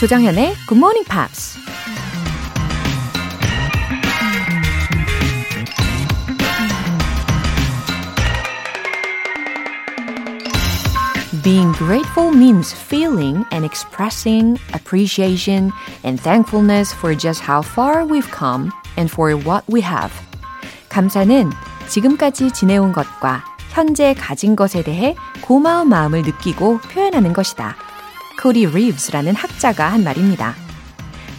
조정현의 0.00 0.54
Good 0.66 0.78
Morning 0.78 1.06
Pops. 1.06 1.58
Being 11.42 11.74
grateful 11.74 12.30
means 12.30 12.72
feeling 12.72 13.44
and 13.52 13.66
expressing 13.66 14.58
appreciation 14.72 15.70
and 16.02 16.18
thankfulness 16.18 16.94
for 16.94 17.14
just 17.14 17.42
how 17.42 17.60
far 17.60 18.06
we've 18.06 18.30
come 18.30 18.72
and 18.96 19.12
for 19.12 19.36
what 19.36 19.66
we 19.70 19.82
have. 19.82 20.14
감사는 20.88 21.50
지금까지 21.88 22.52
지내온 22.52 22.92
것과 22.94 23.44
현재 23.68 24.14
가진 24.14 24.56
것에 24.56 24.82
대해 24.82 25.14
고마운 25.42 25.90
마음을 25.90 26.22
느끼고 26.22 26.78
표현하는 26.78 27.34
것이다. 27.34 27.89
코디 28.40 28.64
리브스라는 28.64 29.34
학자가 29.34 29.92
한 29.92 30.02
말입니다. 30.02 30.54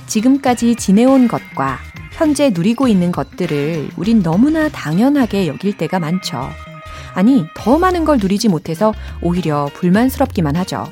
지금까지 0.05 0.75
지내온 0.75 1.27
것과 1.27 1.79
현재 2.11 2.51
누리고 2.51 2.87
있는 2.87 3.11
것들을 3.11 3.89
우린 3.97 4.21
너무나 4.21 4.69
당연하게 4.69 5.47
여길 5.47 5.77
때가 5.77 5.99
많죠. 5.99 6.47
아니, 7.15 7.47
더 7.55 7.79
많은 7.79 8.05
걸 8.05 8.19
누리지 8.19 8.49
못해서 8.49 8.93
오히려 9.19 9.67
불만스럽기만 9.73 10.55
하죠. 10.57 10.87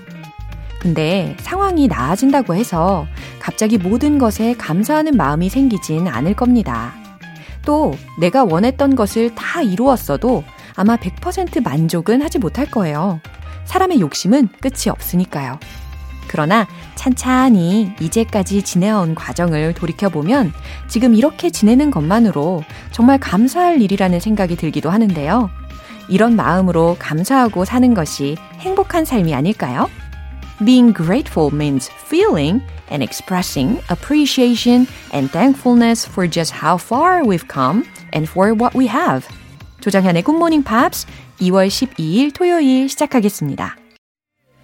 근데 0.79 1.37
상황이 1.41 1.87
나아진다고 1.87 2.55
해서 2.55 3.05
갑자기 3.39 3.77
모든 3.77 4.17
것에 4.17 4.55
감사하는 4.55 5.15
마음이 5.15 5.49
생기진 5.49 6.07
않을 6.07 6.33
겁니다. 6.33 6.95
또 7.63 7.93
내가 8.19 8.45
원했던 8.45 8.95
것을 8.95 9.35
다 9.35 9.61
이루었어도 9.61 10.43
아마 10.75 10.95
100% 10.95 11.61
만족은 11.61 12.23
하지 12.23 12.39
못할 12.39 12.65
거예요. 12.71 13.19
사람의 13.65 13.99
욕심은 13.99 14.49
끝이 14.59 14.89
없으니까요. 14.89 15.59
그러나 16.29 16.67
찬찬히 16.95 17.93
이제까지 17.99 18.61
지내온 18.61 19.15
과정을 19.15 19.73
돌이켜보면 19.73 20.53
지금 20.87 21.15
이렇게 21.15 21.49
지내는 21.49 21.91
것만으로 21.91 22.63
정말 22.91 23.17
감사할 23.17 23.81
일이라는 23.81 24.19
생각이 24.19 24.55
들기도 24.55 24.89
하는데요. 24.91 25.49
이런 26.07 26.35
마음으로 26.35 26.95
감사하고 26.99 27.65
사는 27.65 27.93
것이 27.93 28.37
행복한 28.59 29.05
삶이 29.05 29.33
아닐까요? 29.33 29.89
Being 30.63 30.93
grateful 30.95 31.51
means 31.53 31.89
feeling 31.91 32.61
and 32.91 33.03
expressing 33.03 33.81
appreciation 33.91 34.87
and 35.13 35.31
thankfulness 35.31 36.07
for 36.07 36.29
just 36.29 36.53
how 36.53 36.77
far 36.77 37.23
we've 37.23 37.47
come 37.51 37.83
and 38.13 38.29
for 38.29 38.53
what 38.53 38.77
we 38.77 38.87
have. 38.87 39.27
Good 39.81 40.35
Morning 40.35 40.63
Pops 40.63 41.07
2월 41.39 41.69
12일 41.69 42.33
토요일 42.33 42.89
시작하겠습니다. 42.89 43.88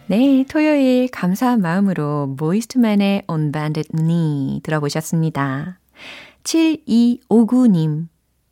네, 0.07 0.45
토요일 0.47 1.09
감사한 1.09 1.61
마음으로 1.61 2.27
모이스트맨의 2.37 3.23
Unbanded 3.27 3.89
Knee 3.97 4.61
들어보셨습니다. 4.61 5.79
7259님, 6.43 8.07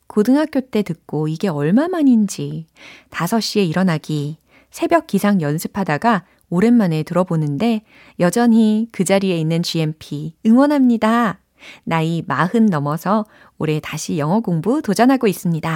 고등학교 0.08 0.60
때 0.60 0.82
듣고 0.82 1.28
이게 1.28 1.46
얼마만인지 1.46 2.66
5시에 3.10 3.68
일어나기, 3.68 4.38
새벽 4.72 5.06
기상 5.06 5.40
연습하다가 5.40 6.24
오랜만에 6.50 7.04
들어보는데 7.04 7.82
여전히 8.18 8.88
그 8.90 9.04
자리에 9.04 9.38
있는 9.38 9.62
GMP 9.62 10.34
응원합니다. 10.44 11.38
나이 11.84 12.24
마흔 12.26 12.66
넘어서 12.66 13.26
올해 13.58 13.78
다시 13.78 14.18
영어 14.18 14.40
공부 14.40 14.82
도전하고 14.82 15.28
있습니다. 15.28 15.70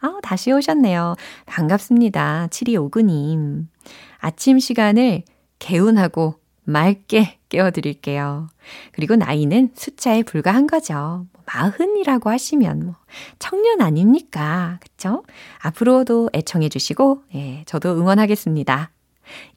아, 0.00 0.18
다시 0.22 0.50
오셨네요. 0.50 1.14
반갑습니다. 1.44 2.48
7259님. 2.50 3.66
아침 4.20 4.58
시간을 4.58 5.22
개운하고 5.58 6.34
맑게 6.64 7.38
깨워드릴게요. 7.48 8.48
그리고 8.92 9.16
나이는 9.16 9.70
숫자에 9.74 10.22
불과한 10.22 10.66
거죠. 10.66 11.26
마흔이라고 11.46 12.30
하시면 12.30 12.84
뭐 12.86 12.94
청년 13.38 13.80
아닙니까? 13.80 14.78
그쵸? 14.80 15.24
앞으로도 15.58 16.30
애청해 16.32 16.68
주시고, 16.68 17.24
예, 17.34 17.64
저도 17.66 17.98
응원하겠습니다. 17.98 18.92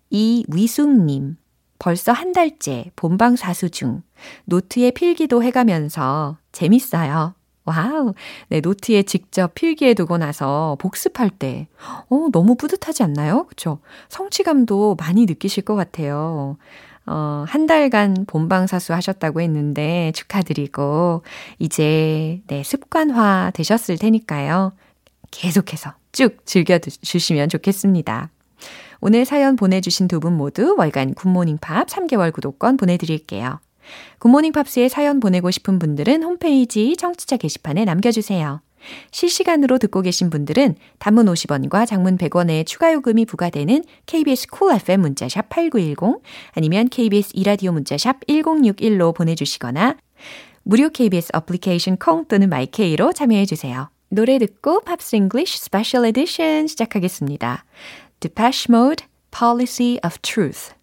이위숙님, 0.10 1.38
벌써 1.78 2.12
한 2.12 2.32
달째 2.32 2.92
본방 2.96 3.36
사수 3.36 3.70
중 3.70 4.02
노트에 4.46 4.92
필기도 4.92 5.44
해가면서 5.44 6.38
재밌어요. 6.52 7.36
와우. 7.66 8.14
네, 8.50 8.60
노트에 8.60 9.04
직접 9.04 9.54
필기해 9.56 9.94
두고 9.94 10.18
나서 10.18 10.76
복습할 10.80 11.30
때, 11.30 11.68
어, 12.10 12.28
너무 12.32 12.56
뿌듯하지 12.56 13.04
않나요? 13.04 13.46
그쵸? 13.48 13.80
성취감도 14.10 14.96
많이 15.00 15.26
느끼실 15.26 15.64
것 15.64 15.76
같아요. 15.76 16.58
어, 17.06 17.46
한 17.48 17.66
달간 17.68 18.26
본방사수 18.28 18.94
하셨다고 18.94 19.42
했는데 19.42 20.12
축하드리고, 20.16 21.24
이제, 21.60 22.42
네, 22.48 22.64
습관화 22.64 23.52
되셨을 23.54 23.98
테니까요. 23.98 24.74
계속해서 25.32 25.94
쭉 26.12 26.46
즐겨주시면 26.46 27.50
좋겠습니다. 27.50 28.30
오늘 29.02 29.26
사연 29.26 29.56
보내주신 29.58 30.08
두 30.08 30.20
분 30.20 30.38
모두 30.38 30.76
월간 30.78 31.14
굿모닝 31.16 31.58
팝스 31.60 31.88
3개월 31.88 32.32
구독권 32.32 32.78
보내드릴게요. 32.78 33.60
굿모닝 34.20 34.52
팝스에 34.52 34.90
사연 34.90 35.20
보내고 35.20 35.52
싶은 35.52 35.80
분들은 35.80 36.24
홈페이지 36.24 36.96
청취자 36.98 37.38
게시판에 37.38 37.86
남겨주세요. 37.86 38.62
실시간으로 39.12 39.78
듣고 39.78 40.02
계신 40.02 40.30
분들은 40.30 40.76
단문 41.00 41.26
50원과 41.28 41.88
장문 41.88 42.18
100원의 42.18 42.66
추가 42.66 42.92
요금이 42.94 43.26
부과되는 43.26 43.84
KBS 44.06 44.48
쿨 44.48 44.60
cool 44.60 44.76
FM 44.82 45.02
문자샵 45.02 45.50
8910 45.50 46.22
아니면 46.54 46.90
KBS 46.90 47.32
이라디오 47.34 47.72
문자샵 47.72 48.26
1061로 48.28 49.16
보내주시거나 49.16 49.98
무료 50.64 50.90
KBS 50.90 51.32
어플리케이션 51.34 51.98
콩 51.98 52.26
또는 52.28 52.50
마이케이로 52.50 53.14
참여해 53.14 53.46
주세요. 53.46 53.90
노래 54.10 54.38
듣고 54.38 54.82
Pops 54.82 55.16
English 55.16 55.60
Special 55.60 56.06
Edition 56.06 56.68
시작하겠습니다. 56.68 57.66
Depeche 58.20 58.68
Mode, 58.70 59.06
Policy 59.32 59.98
of 60.06 60.18
Truth 60.22 60.74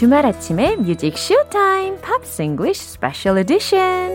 주말 0.00 0.26
아침에 0.26 0.76
뮤직 0.76 1.16
쇼타임 1.16 1.98
팝스 2.00 2.42
잉글리쉬 2.42 2.84
스페셜 2.90 3.38
에디션 3.38 4.10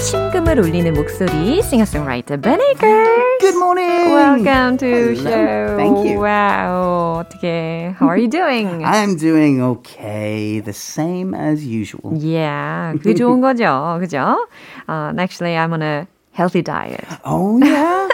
심금을 0.00 0.60
울리는 0.60 0.92
목소리 0.94 1.60
싱어송라이터 1.62 2.36
Ben 2.38 2.60
Akers 2.60 3.31
Good 3.42 3.56
morning. 3.58 4.10
Welcome 4.12 4.78
to 4.78 4.86
Hello. 4.86 5.14
show. 5.14 5.76
Thank 5.76 6.06
you. 6.06 6.20
Wow. 6.20 7.24
어떻게 7.24 7.94
How 7.98 8.06
are 8.06 8.16
you 8.16 8.28
doing? 8.28 8.84
I'm 8.84 9.16
doing 9.16 9.60
okay, 9.60 10.60
the 10.60 10.72
same 10.72 11.34
as 11.34 11.64
usual. 11.66 12.14
Yeah, 12.16 12.94
그게 12.94 13.14
좋은 13.14 13.40
거죠. 13.40 13.98
그죠? 14.00 14.46
Uh, 14.88 15.10
and 15.10 15.20
actually, 15.20 15.56
I'm 15.56 15.72
on 15.72 15.82
a 15.82 16.06
healthy 16.32 16.62
diet 16.62 17.04
Oh 17.24 17.58
yeah, 17.58 18.08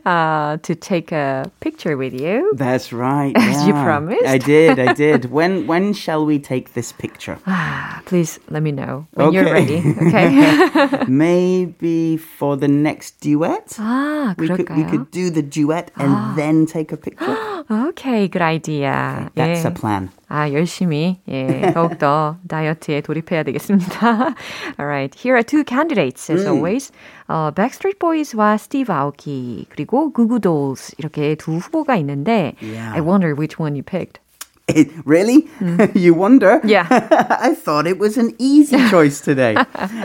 uh, 0.05 0.57
to 0.63 0.75
take 0.75 1.11
a 1.11 1.49
picture 1.59 1.95
with 1.97 2.13
you. 2.13 2.51
that's 2.55 2.91
right. 2.93 3.33
As 3.37 3.65
you 3.67 3.73
yeah. 3.73 3.83
promised. 3.83 4.25
I 4.25 4.37
did. 4.37 4.79
I 4.79 4.93
did. 4.93 5.31
When 5.31 5.67
when 5.67 5.93
shall 5.93 6.25
we 6.25 6.39
take 6.39 6.73
this 6.73 6.91
picture? 6.91 7.37
Ah, 7.47 8.01
please 8.05 8.39
let 8.49 8.61
me 8.63 8.71
know 8.71 9.05
when 9.13 9.31
you're 9.33 9.47
Okay. 9.47 9.53
ready. 9.53 9.79
Okay. 10.09 11.05
Maybe 11.07 12.17
for 12.17 12.55
the 12.57 12.67
next 12.67 13.19
duet. 13.21 13.75
아, 13.79 14.35
We 14.37 14.47
could 14.47 14.69
we 14.69 14.83
그럴까요? 14.83 14.89
could 14.89 15.11
do 15.11 15.29
the 15.29 15.41
duet 15.43 15.91
and 15.97 16.35
then 16.37 16.65
take 16.65 16.91
a 16.91 16.97
picture. 16.97 17.35
Okay, 17.69 18.27
good 18.27 18.41
idea. 18.41 19.29
That's 19.35 19.63
예. 19.63 19.67
a 19.67 19.71
plan. 19.71 20.09
아, 20.34 20.50
열심히, 20.50 21.20
예, 21.28 21.70
더욱더 21.72 22.38
다이어트에 22.48 23.02
돌입해야 23.02 23.44
되겠습니다. 23.44 24.34
Alright, 24.80 25.16
here 25.16 25.36
are 25.36 25.44
two 25.44 25.62
candidates, 25.62 26.28
as 26.28 26.44
always. 26.44 26.90
어, 27.28 27.52
Backstreet 27.54 28.00
Boys와 28.00 28.54
Steve 28.54 28.92
Aoki, 28.92 29.66
그리고 29.70 30.12
Goo 30.12 30.26
Goo 30.26 30.40
Dolls, 30.40 30.92
이렇게 30.98 31.36
두 31.36 31.58
후보가 31.58 31.94
있는데, 31.98 32.56
Yeah. 32.60 32.92
I 32.94 33.00
wonder 33.00 33.32
which 33.36 33.60
one 33.62 33.76
you 33.76 33.84
picked. 33.84 34.18
It, 34.66 34.90
really? 35.04 35.46
you 35.94 36.14
wonder? 36.14 36.60
Yeah. 36.64 36.86
I 36.90 37.54
thought 37.54 37.86
it 37.86 37.98
was 37.98 38.16
an 38.16 38.34
easy 38.38 38.78
choice 38.88 39.20
today. 39.20 39.56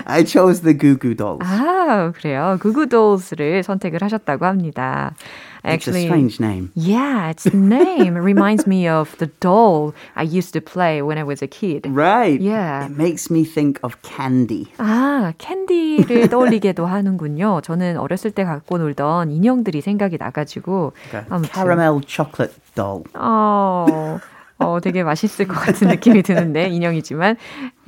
I 0.05 0.23
chose 0.23 0.61
the 0.61 0.73
Goo 0.73 0.97
Goo 0.97 1.13
Dolls. 1.15 1.41
아, 1.45 2.11
그래요. 2.13 2.57
구구돌스를 2.61 3.63
선택을 3.63 4.01
하셨다고 4.01 4.45
합니다. 4.45 5.15
it's 5.63 5.87
a 5.87 5.93
strange 5.93 6.39
name. 6.39 6.71
Yeah, 6.75 7.29
its 7.29 7.45
name 7.53 8.15
reminds 8.17 8.65
me 8.67 8.87
of 8.87 9.15
the 9.17 9.27
doll 9.39 9.93
I 10.15 10.23
used 10.23 10.53
to 10.53 10.61
play 10.61 11.01
when 11.01 11.17
I 11.17 11.23
was 11.23 11.41
a 11.41 11.47
kid. 11.47 11.85
Right. 11.87 12.39
Yeah. 12.39 12.85
It 12.85 12.97
makes 12.97 13.29
me 13.29 13.45
think 13.45 13.79
of 13.83 14.01
candy. 14.01 14.67
아, 14.77 15.33
캔디를 15.37 16.29
떠올리게도 16.29 16.85
하는군요. 16.85 17.61
저는 17.63 17.97
어렸을 17.97 18.31
때 18.31 18.43
갖고 18.43 18.77
놀던 18.77 19.31
인형들이 19.31 19.81
생각이 19.81 20.17
나가지고. 20.19 20.93
아무튼. 21.29 21.49
Caramel 21.53 22.01
chocolate 22.05 22.55
doll. 22.75 23.03
어, 23.13 24.19
어, 24.58 24.78
되게 24.80 25.02
맛있을 25.02 25.48
것 25.48 25.54
같은 25.54 25.88
느낌이 25.88 26.22
드는데, 26.22 26.68
인형이지만. 26.68 27.36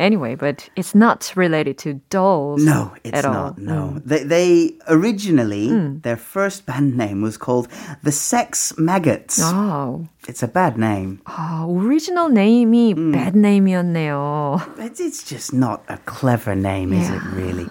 Anyway, 0.01 0.35
but 0.35 0.69
it's 0.77 0.97
not 0.97 1.33
related 1.37 1.79
to 1.79 2.01
dolls. 2.11 2.65
No, 2.65 2.91
it's 3.05 3.17
at 3.19 3.25
not. 3.25 3.37
all. 3.37 3.55
No. 3.57 4.01
They, 4.05 4.25
they 4.25 4.75
originally, 4.89 5.71
their 6.03 6.17
first 6.17 6.67
band 6.67 6.97
name 6.97 7.23
was 7.23 7.39
called 7.39 7.69
The 8.03 8.11
Sex 8.11 8.75
Maggots. 8.77 9.41
아, 9.41 10.07
It's 10.27 10.43
a 10.43 10.49
bad 10.49 10.77
name. 10.77 11.21
아, 11.25 11.65
오리지널 11.69 12.33
네임이 12.35 13.13
bad 13.13 13.35
name이었네요. 13.37 14.61
It's, 14.79 14.99
it's 14.99 15.23
just 15.23 15.55
not 15.55 15.83
a 15.89 15.99
clever 16.05 16.57
name, 16.57 16.93
is 16.93 17.09
it 17.09 17.23
really? 17.33 17.67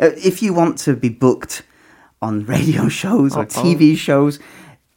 Uh, 0.00 0.14
if 0.16 0.40
you 0.40 0.54
want 0.54 0.78
to 0.84 0.94
be 0.94 1.08
booked 1.08 1.62
on 2.22 2.46
radio 2.46 2.88
shows 2.88 3.36
or 3.36 3.44
TV 3.44 3.96
shows, 3.96 4.38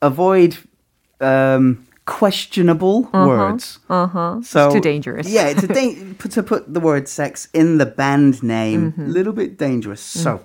avoid 0.03 0.55
um, 1.19 1.83
questionable 2.05 3.03
words. 3.13 3.79
Uh-huh. 3.89 4.41
So 4.41 4.65
it's 4.65 4.73
too 4.75 4.81
dangerous. 4.81 5.29
Yeah, 5.29 5.47
it's 5.47 5.63
a 5.63 5.67
da- 5.67 5.95
put- 6.17 6.31
to 6.31 6.43
put 6.43 6.73
the 6.73 6.79
word 6.79 7.07
sex 7.07 7.47
in 7.53 7.77
the 7.77 7.85
band 7.85 8.41
name, 8.41 8.93
a 8.97 9.01
little 9.07 9.33
bit 9.33 9.57
dangerous. 9.57 10.01
So, 10.01 10.41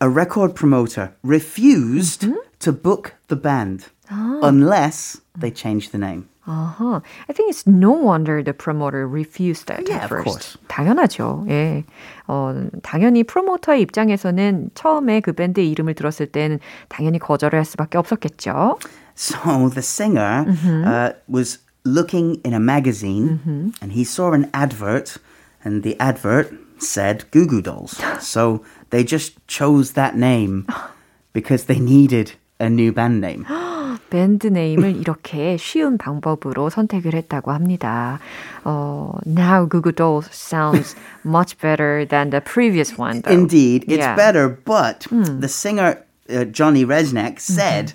a 0.00 0.08
record 0.08 0.54
promoter 0.54 1.12
refused 1.24 2.26
to 2.60 2.72
book 2.72 3.14
the 3.28 3.36
band 3.36 3.86
unless 4.10 5.18
they 5.36 5.50
changed 5.50 5.90
the 5.92 5.98
name. 5.98 6.28
Uh-huh. 6.46 7.00
I 7.28 7.32
think 7.32 7.50
it's 7.50 7.66
no 7.66 7.90
wonder 7.90 8.40
the 8.40 8.54
promoter 8.54 9.08
refused 9.08 9.66
that 9.66 9.88
Yeah, 9.88 9.96
at 9.96 10.04
of 10.04 10.10
first. 10.10 10.24
course. 10.24 10.56
당연하죠. 10.68 11.44
예. 11.48 11.82
어, 12.28 12.54
당연히 12.84 13.24
프로모터의 13.24 13.82
입장에서는 13.82 14.70
처음에 14.74 15.20
그 15.22 15.32
밴드의 15.32 15.68
이름을 15.72 15.94
들었을 15.94 16.26
때는 16.26 16.60
당연히 16.88 17.18
거절을 17.18 17.58
할 17.58 17.64
수밖에 17.64 17.98
없었겠죠. 17.98 18.78
So 19.14 19.68
the 19.70 19.80
singer 19.82 20.44
uh, 20.84 21.12
was 21.26 21.58
looking 21.84 22.40
in 22.44 22.52
a 22.52 22.60
magazine 22.60 23.72
and 23.80 23.92
he 23.92 24.04
saw 24.04 24.32
an 24.32 24.50
advert, 24.52 25.16
and 25.64 25.82
the 25.82 25.96
advert 25.98 26.52
said 26.78 27.24
Goo 27.30 27.46
Goo 27.46 27.62
Dolls. 27.62 27.96
so 28.20 28.62
they 28.90 29.02
just 29.04 29.32
chose 29.48 29.92
that 29.92 30.16
name 30.16 30.66
because 31.32 31.64
they 31.64 31.78
needed 31.80 32.32
a 32.60 32.68
new 32.68 32.92
band 32.92 33.20
name. 33.22 33.46
밴드 34.10 34.46
네임을 34.46 34.96
이렇게 35.00 35.56
쉬운 35.56 35.98
방법으로 35.98 36.70
선택을 36.70 37.14
했다고 37.14 37.50
합니다. 37.52 38.20
어, 38.64 39.18
now 39.26 39.66
Google 39.66 39.92
Dolls 39.94 40.28
sounds 40.30 40.94
much 41.24 41.58
better 41.58 42.04
than 42.06 42.30
the 42.30 42.40
previous 42.40 42.96
one. 42.98 43.22
Though. 43.22 43.32
Indeed, 43.32 43.84
it's 43.88 43.98
Yeah. 44.04 44.14
better, 44.14 44.48
but 44.48 45.06
the 45.40 45.48
singer 45.48 46.04
uh, 46.30 46.44
Johnny 46.44 46.84
Resnick 46.84 47.40
said, 47.40 47.94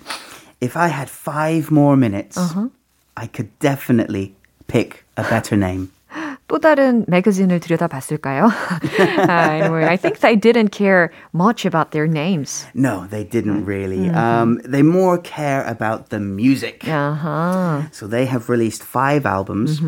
if 0.60 0.76
I 0.76 0.88
had 0.88 1.08
five 1.10 1.70
more 1.70 1.96
minutes, 1.96 2.38
I 3.16 3.26
could 3.26 3.50
definitely 3.58 4.34
pick 4.66 5.04
a 5.16 5.22
better 5.22 5.56
name. 5.56 5.90
또 6.52 6.58
다른 6.58 7.06
매거진을 7.08 7.60
들여다봤을까요? 7.60 8.44
uh, 8.44 9.30
anyway, 9.30 9.86
I 9.86 9.96
think 9.96 10.20
they 10.20 10.36
didn't 10.36 10.68
care 10.68 11.10
much 11.32 11.64
about 11.64 11.92
their 11.92 12.06
names. 12.06 12.66
No, 12.74 13.06
they 13.08 13.24
didn't 13.24 13.64
really. 13.64 14.10
Um, 14.10 14.60
they 14.62 14.82
more 14.82 15.16
care 15.16 15.64
about 15.64 16.10
the 16.10 16.20
music. 16.20 16.80
아하. 16.84 17.88
So 17.90 18.06
they 18.06 18.26
have 18.26 18.50
released 18.50 18.82
five 18.82 19.24
albums. 19.24 19.80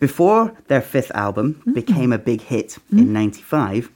Before 0.00 0.50
their 0.66 0.80
fifth 0.82 1.12
album 1.14 1.62
became 1.72 2.12
a 2.12 2.18
big 2.18 2.40
hit 2.42 2.78
in 2.90 3.12
95, 3.12 3.88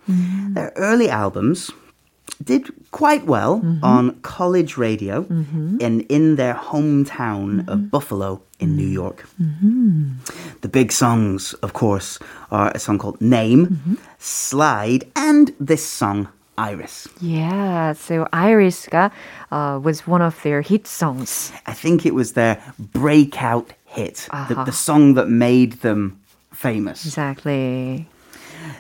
their 0.55 0.73
early 0.77 1.11
albums 1.11 1.73
did 2.44 2.72
quite 2.92 3.26
well 3.26 3.60
mm-hmm. 3.60 3.84
on 3.84 4.20
college 4.22 4.78
radio 4.78 5.24
mm-hmm. 5.24 5.78
and 5.82 6.02
in 6.10 6.36
their 6.36 6.54
hometown 6.54 7.60
of 7.68 7.80
mm-hmm. 7.80 7.88
Buffalo 7.88 8.42
in 8.60 8.76
New 8.76 8.88
York. 8.88 9.26
The 10.62 10.68
big 10.68 10.92
songs, 10.92 11.54
of 11.62 11.74
course, 11.74 12.20
are 12.52 12.72
a 12.76 12.80
song 12.80 12.98
called 13.00 13.22
Name, 13.22 13.98
Slide, 14.18 15.06
and 15.16 15.54
this 15.60 15.86
song, 15.86 16.28
Iris. 16.58 17.08
Yeah, 17.22 17.94
so 17.94 18.28
Iris 18.34 18.88
uh, 18.92 19.80
was 19.82 20.06
one 20.08 20.22
of 20.22 20.42
their 20.44 20.62
hit 20.62 20.88
songs. 20.88 21.52
I 21.66 21.74
think 21.74 22.06
it 22.06 22.14
was 22.14 22.34
their 22.34 22.62
breakout 22.78 23.74
hit, 23.86 24.28
Uh-huh. 24.32 24.64
the 24.66 24.72
song 24.72 25.14
that 25.16 25.30
made 25.30 25.82
them 25.82 26.20
famous. 26.52 27.06
Exactly. 27.06 28.08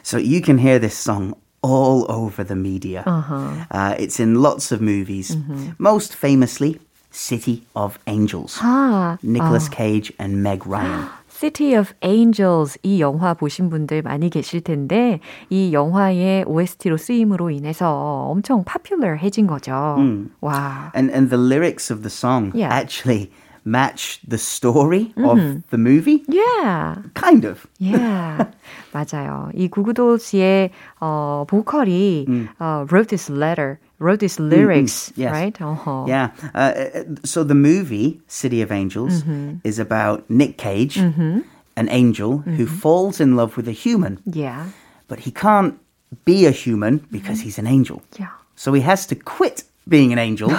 So 0.03 0.17
you 0.17 0.41
can 0.41 0.57
hear 0.57 0.79
this 0.79 0.97
song 0.97 1.35
all 1.62 2.04
over 2.10 2.44
the 2.44 2.54
media. 2.56 3.02
Uh, 3.06 3.94
it's 3.98 4.20
in 4.20 4.42
lots 4.42 4.70
of 4.72 4.80
movies, 4.80 5.36
most 5.78 6.14
famously, 6.14 6.78
City 7.10 7.62
of 7.74 7.98
Angels. 8.06 8.58
아, 8.60 9.18
Nicolas 9.22 9.68
Cage 9.70 10.12
and 10.18 10.42
Meg 10.42 10.66
Ryan. 10.66 11.08
City 11.28 11.74
of 11.74 11.92
Angels 12.02 12.78
이 12.82 13.00
영화 13.00 13.34
보신 13.34 13.68
분들 13.70 14.02
많이 14.02 14.30
계실 14.30 14.60
텐데 14.62 15.20
이 15.50 15.72
영화의 15.72 16.44
OST로 16.46 16.96
쓰임으로 16.96 17.50
인해서 17.50 18.26
엄청 18.30 18.62
파퓰러해진 18.64 19.46
거죠. 19.46 19.96
와. 20.40 20.92
And, 20.94 21.12
and 21.12 21.30
the 21.30 21.38
lyrics 21.40 21.90
of 21.92 22.02
the 22.02 22.10
song 22.10 22.52
Yeah. 22.54 22.72
actually 22.72 23.30
match 23.64 24.20
the 24.28 24.36
story 24.36 25.12
of 25.16 25.38
the 25.70 25.78
movie. 25.78 26.22
Yeah. 26.28 26.96
Kind 27.14 27.44
of. 27.44 27.66
Yeah. 27.78 28.46
맞아요. 28.92 29.50
이 29.54 29.68
구구돌스의 29.68 30.70
어, 31.00 31.46
보컬이 31.48 32.26
어, 32.60 32.86
wrote 32.90 33.08
this 33.08 33.30
letter, 33.30 33.78
wrote 33.98 34.20
these 34.20 34.38
lyrics, 34.38 35.12
yes. 35.16 35.32
right? 35.32 35.56
어허. 35.58 36.06
Yeah. 36.06 36.28
Uh, 36.54 36.58
uh, 36.58 37.04
so 37.24 37.42
the 37.42 37.54
movie 37.54 38.20
City 38.28 38.60
of 38.60 38.70
Angels 38.70 39.24
is 39.64 39.78
about 39.78 40.28
Nick 40.28 40.58
Cage, 40.58 40.98
an 40.98 41.88
angel 41.88 42.38
who 42.44 42.66
falls 42.66 43.18
in 43.20 43.34
love 43.34 43.56
with 43.56 43.66
a 43.66 43.72
human, 43.72 44.20
Yeah. 44.26 44.66
but 45.08 45.20
he 45.20 45.30
can't 45.30 45.74
be 46.24 46.44
a 46.46 46.50
human 46.52 47.00
because 47.10 47.40
he's 47.40 47.58
an 47.58 47.66
angel. 47.66 48.02
Yeah. 48.20 48.28
So 48.56 48.72
he 48.74 48.82
has 48.82 49.06
to 49.06 49.16
quit 49.16 49.64
being 49.87 50.11
an 50.11 50.19
angel 50.19 50.51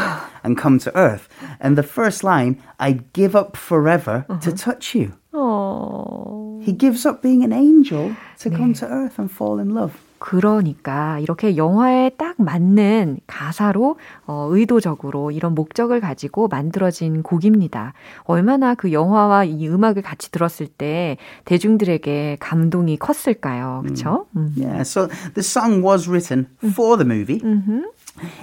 and 0.43 0.57
come 0.57 0.79
to 0.79 0.91
earth. 0.97 1.29
And 1.61 1.77
the 1.77 1.87
first 1.87 2.25
line, 2.25 2.63
I'd 2.79 3.13
give 3.13 3.37
up 3.37 3.57
forever 3.57 4.25
to 4.41 4.53
touch 4.53 4.95
you. 4.95 5.13
어. 5.33 6.61
He 6.63 6.77
gives 6.77 7.07
up 7.07 7.23
being 7.23 7.43
an 7.43 7.53
angel 7.53 8.15
to 8.41 8.51
come 8.51 8.75
to 8.75 8.87
earth 8.87 9.19
and 9.19 9.31
fall 9.31 9.59
in 9.59 9.71
love. 9.75 9.95
그러니까 10.21 11.19
이렇게 11.21 11.57
영화에 11.57 12.11
딱 12.19 12.35
맞는 12.37 13.21
가사로 13.27 13.97
어, 14.27 14.49
의도적으로 14.51 15.31
이런 15.31 15.55
목적을 15.55 16.01
가지고 16.01 16.47
만들어진 16.49 17.23
곡입니다. 17.23 17.95
얼마나 18.25 18.75
그 18.75 18.93
영화와 18.93 19.45
이 19.45 19.67
음악을 19.67 20.03
같이 20.03 20.31
들었을 20.31 20.67
때 20.67 21.17
대중들에게 21.47 22.37
감동이 22.39 22.99
컸을까요? 22.99 23.81
그렇죠? 23.83 24.27
Yeah, 24.59 24.83
so 24.83 25.09
the 25.33 25.41
song 25.41 25.83
was 25.83 26.07
written 26.07 26.49
for 26.63 26.99
the 26.99 27.07
movie. 27.09 27.41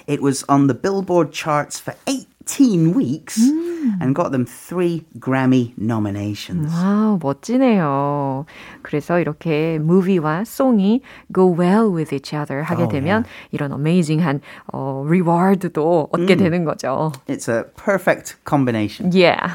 It 0.07 0.21
was 0.21 0.45
on 0.49 0.67
the 0.69 0.75
Billboard 0.75 1.33
charts 1.33 1.81
for 1.81 1.95
18 2.07 2.93
weeks 2.93 3.39
and 4.01 4.15
got 4.15 4.31
them 4.31 4.45
three 4.45 5.05
Grammy 5.19 5.73
nominations. 5.79 6.69
와, 6.71 7.17
멋지네요. 7.21 8.45
그래서 8.83 9.19
이렇게 9.19 9.79
무비와 9.79 10.45
송이 10.45 11.01
go 11.33 11.47
well 11.49 11.89
with 11.91 12.13
each 12.15 12.35
other 12.35 12.63
하게 12.65 12.83
Oh, 12.85 12.89
되면 12.93 13.25
이런 13.51 13.73
어메이징한 13.73 14.41
어, 14.73 15.07
리워드도 15.09 16.09
얻게 16.13 16.37
되는 16.37 16.65
거죠. 16.65 17.13
It's 17.27 17.49
a 17.49 17.65
perfect 17.75 18.37
combination. 18.45 19.11
Yeah. 19.13 19.53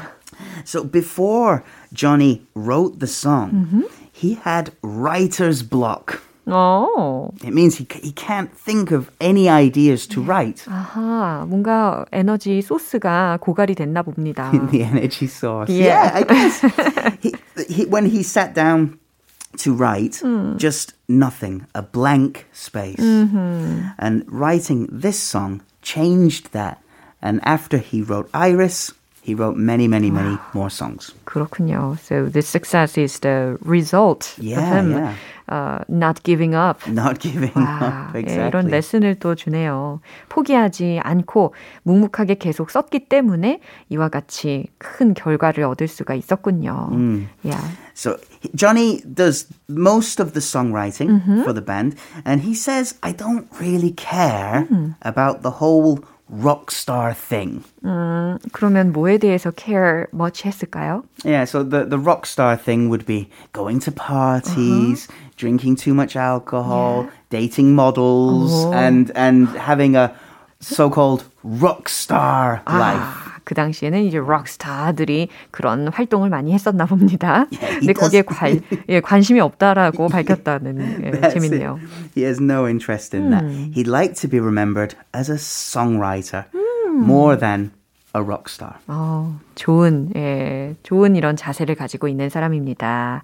So 0.64 0.82
before 0.84 1.62
Johnny 1.92 2.42
wrote 2.54 2.98
the 3.00 3.06
song, 3.06 3.84
he 4.12 4.34
had 4.44 4.72
writer's 4.82 5.62
block. 5.62 6.22
어. 6.46 7.30
It 7.44 7.52
means 7.52 7.76
he, 7.76 7.86
he 8.02 8.12
can't 8.12 8.50
think 8.50 8.90
of 8.90 9.10
any 9.20 9.48
ideas 9.50 10.06
to 10.08 10.22
write. 10.22 10.64
아하, 10.66 11.44
뭔가 11.46 12.06
에너지 12.10 12.62
소스가 12.62 13.38
고갈이 13.40 13.74
됐나 13.74 14.02
봅니다. 14.02 14.50
the 14.70 14.82
energy 14.82 15.26
source. 15.26 15.68
Yeah. 15.70 16.10
I 16.14 16.22
guess. 16.24 16.60
he, 17.20 17.34
he, 17.68 17.84
when 17.84 18.06
he 18.06 18.22
sat 18.22 18.54
down 18.54 18.98
to 19.58 19.74
write, 19.74 20.22
just 20.56 20.94
nothing, 21.08 21.66
a 21.74 21.82
blank 21.82 22.46
space. 22.52 23.00
And 23.00 24.24
writing 24.28 24.88
this 24.90 25.18
song 25.18 25.60
changed 25.82 26.52
that. 26.52 26.78
And 27.20 27.40
after 27.44 27.78
he 27.78 28.00
wrote 28.02 28.30
Iris, 28.32 28.92
he 29.22 29.34
wrote 29.34 29.56
many, 29.56 29.88
many, 29.88 30.10
many 30.10 30.38
more 30.54 30.70
songs. 30.70 31.12
그렇군요. 31.26 31.98
So 32.00 32.26
the 32.26 32.42
success 32.42 32.96
is 32.96 33.18
the 33.20 33.58
result 33.62 34.34
Yeah, 34.38 34.60
of 34.60 34.64
him 34.86 34.92
yeah. 34.92 35.14
uh, 35.50 35.78
not 35.88 36.22
giving 36.22 36.54
up. 36.54 36.78
Not 36.88 37.18
giving 37.20 37.52
와, 37.54 38.08
up. 38.12 38.16
예, 38.16 38.20
Exactly. 38.20 38.48
이런 38.48 38.66
레슨을 38.68 39.14
또 39.18 39.34
주네요. 39.34 40.00
포기하지 40.28 41.00
않고 41.02 41.54
묵묵하게 41.84 42.36
계속 42.36 42.70
썼기 42.70 43.08
때문에 43.08 43.60
이와 43.88 44.08
같이 44.08 44.66
큰 44.78 45.14
결과를 45.14 45.64
얻을 45.64 45.88
수가 45.88 46.14
있었군요. 46.14 46.88
Mm. 46.92 47.28
Yeah. 47.44 47.64
So 47.94 48.16
Johnny 48.54 49.00
does 49.02 49.46
most 49.68 50.20
of 50.20 50.32
the 50.32 50.40
songwriting 50.40 51.08
Mm-hmm. 51.08 51.42
for 51.42 51.52
the 51.52 51.64
band, 51.64 51.96
and 52.24 52.40
he 52.42 52.54
says, 52.54 52.94
"I 53.02 53.12
don't 53.12 53.48
really 53.60 53.90
care 53.96 54.66
Mm. 54.70 54.94
about 55.02 55.42
the 55.42 55.58
whole 55.58 55.98
rock 56.32 56.70
star 56.70 57.14
thing." 57.14 57.64
음, 57.84 58.38
그러면 58.52 58.92
뭐에 58.92 59.18
대해서 59.18 59.50
care 59.50 60.06
much 60.12 60.42
했을까요? 60.44 61.02
Yeah, 61.24 61.44
so 61.44 61.62
the 61.62 61.84
the 61.84 61.98
rock 61.98 62.26
star 62.26 62.56
thing 62.56 62.88
would 62.88 63.06
be 63.06 63.28
going 63.52 63.80
to 63.80 63.92
parties, 63.92 65.08
drinking 65.36 65.76
too 65.76 65.94
much 65.94 66.16
alcohol, 66.16 67.08
dating 67.30 67.74
models, 67.74 68.66
and 68.72 69.10
and 69.14 69.48
having 69.56 69.96
a 69.96 70.12
so-called 70.60 71.24
rock 71.42 71.88
star 71.88 72.62
life. 72.66 73.21
아, 73.53 73.55
그 73.55 73.55
당시에는 73.55 74.03
이제 74.03 74.17
록스타들이 74.17 75.29
그런 75.51 75.87
활동을 75.87 76.29
많이 76.29 76.53
했었나 76.53 76.85
봅니다. 76.85 77.45
he 77.53 77.79
근데 77.79 77.93
거기에. 77.93 78.23
관, 78.23 78.59
예, 78.89 78.99
관심이 78.99 79.39
없다라고 79.39 80.07
밝혔다는 80.09 81.03
예, 81.05 81.29
재밌네요. 81.29 81.79
it. 81.79 82.19
He 82.19 82.25
has 82.25 82.41
no 82.41 82.67
interest 82.67 83.15
in 83.15 83.29
that. 83.29 83.45
He'd 83.73 83.87
like 83.87 84.15
to 84.21 84.27
be 84.27 84.39
remembered 84.39 84.95
as 85.13 85.29
a 85.29 85.37
songwriter 85.37 86.45
more 86.89 87.37
than 87.37 87.71
a 88.15 88.21
rock 88.21 88.43
star. 88.47 88.73
어, 88.87 89.39
좋은, 89.55 90.09
예, 90.15 90.75
좋은 90.83 91.15
이런 91.15 91.35
자세를 91.35 91.75
가지고 91.75 92.07
있는 92.07 92.29
사람입니다. 92.29 93.23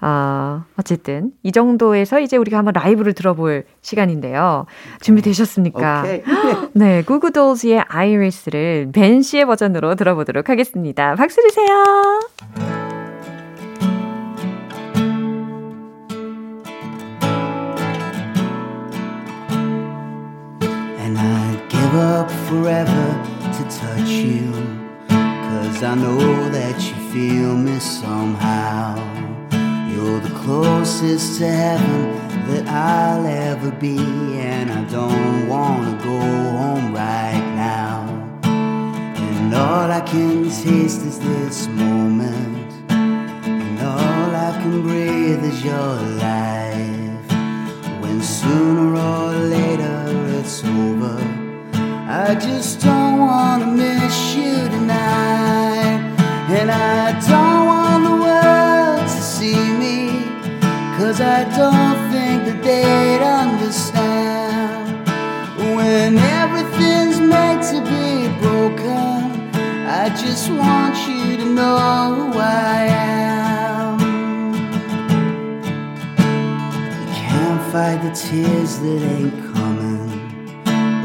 어, 0.00 0.64
어쨌든, 0.78 1.32
이 1.42 1.52
정도에서 1.52 2.20
이제 2.20 2.36
우리가 2.36 2.56
한번 2.58 2.72
라이브를 2.74 3.12
들어볼 3.12 3.64
시간인데요. 3.82 4.66
준비되셨습니까? 5.02 6.00
오케이. 6.02 6.22
네, 6.72 7.02
구구돌즈의 7.02 7.84
아이리스를 7.86 8.90
벤 8.92 9.20
씨의 9.22 9.44
버전으로 9.44 9.94
들어보도록 9.94 10.48
하겠습니다. 10.48 11.14
박수 11.16 11.42
주세요. 11.42 12.20
And 20.98 21.18
I'd 21.18 21.68
give 21.68 21.94
up 21.94 22.30
forever 22.48 23.19
touch 23.70 24.08
you. 24.08 24.52
Cause 25.08 25.82
I 25.82 25.94
know 25.94 26.48
that 26.50 26.76
you 26.82 26.94
feel 27.12 27.56
me 27.56 27.78
somehow. 27.78 28.96
You're 29.88 30.20
the 30.20 30.34
closest 30.44 31.38
to 31.38 31.46
heaven 31.46 32.16
that 32.48 32.66
I'll 32.66 33.26
ever 33.26 33.70
be. 33.70 33.98
And 34.38 34.72
I 34.72 34.84
don't 34.90 35.48
wanna 35.48 35.96
go 36.02 36.18
home 36.18 36.92
right 36.92 37.44
now. 37.54 38.08
And 38.42 39.54
all 39.54 39.90
I 39.90 40.00
can 40.00 40.44
taste 40.44 41.02
is 41.06 41.20
this 41.20 41.68
moment. 41.68 41.89
Tears 78.14 78.78
that 78.80 79.02
ain't 79.02 79.54
coming, 79.54 80.10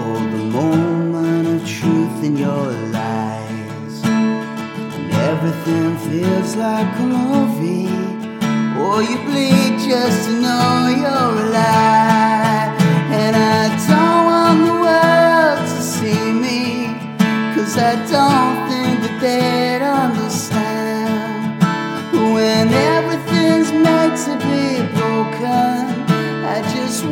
or 0.02 0.20
the 0.36 0.44
moment 0.52 1.62
of 1.62 1.68
truth 1.68 2.24
in 2.24 2.36
your 2.36 2.72
lies. 2.92 4.04
And 4.04 5.12
everything 5.14 5.98
feels 6.10 6.56
like 6.56 7.00
a 7.00 7.04
movie, 7.04 7.90
or 8.82 9.04
you 9.04 9.18
bleed 9.26 9.78
just 9.88 10.30
to 10.30 10.42
know 10.42 10.88
you're 11.02 11.34
alive. 11.46 12.74
And 13.22 13.36
I 13.36 13.70
don't 13.88 14.26
want 14.32 14.60
the 14.66 14.74
world 14.86 15.60
to 15.60 15.82
see 15.82 16.32
me, 16.32 16.88
cause 17.54 17.78
I 17.78 17.96
don't 18.10 18.68
think 18.70 19.02
that 19.04 19.18
they'd 19.22 19.84
understand. 19.86 21.62
When 22.34 22.74
everything's 22.74 23.72
meant 23.72 24.18
to 24.26 24.34
be 24.48 24.82
broken, 24.98 25.95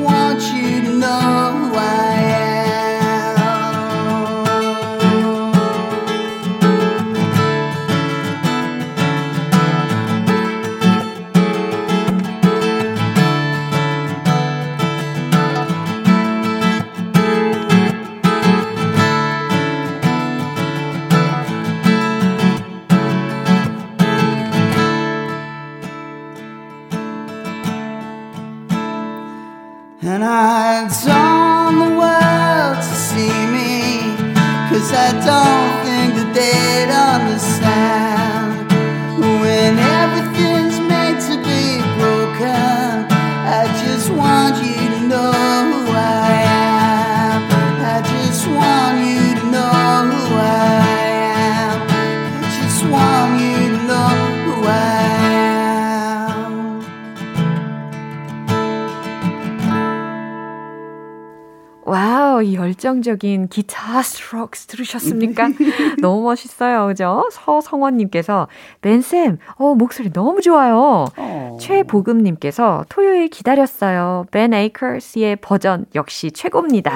want 0.04 0.42
you 0.54 0.82
to 0.82 0.90
know 0.98 1.53
열정적인 62.84 63.48
기타 63.48 64.02
스트로크스 64.02 64.68
들으셨습니까? 64.68 65.48
너무 66.02 66.24
멋있어요. 66.24 66.88
그죠? 66.88 67.30
서성원님께서, 67.32 68.48
벤쌤, 68.82 69.38
어, 69.56 69.74
목소리 69.74 70.12
너무 70.12 70.42
좋아요. 70.42 71.06
최보금님께서, 71.60 72.86
토요일 72.90 73.30
기다렸어요. 73.30 74.26
벤 74.32 74.54
에이커스의 74.54 75.38
버전 75.38 75.86
역시 75.96 76.32
최고입니다. 76.32 76.92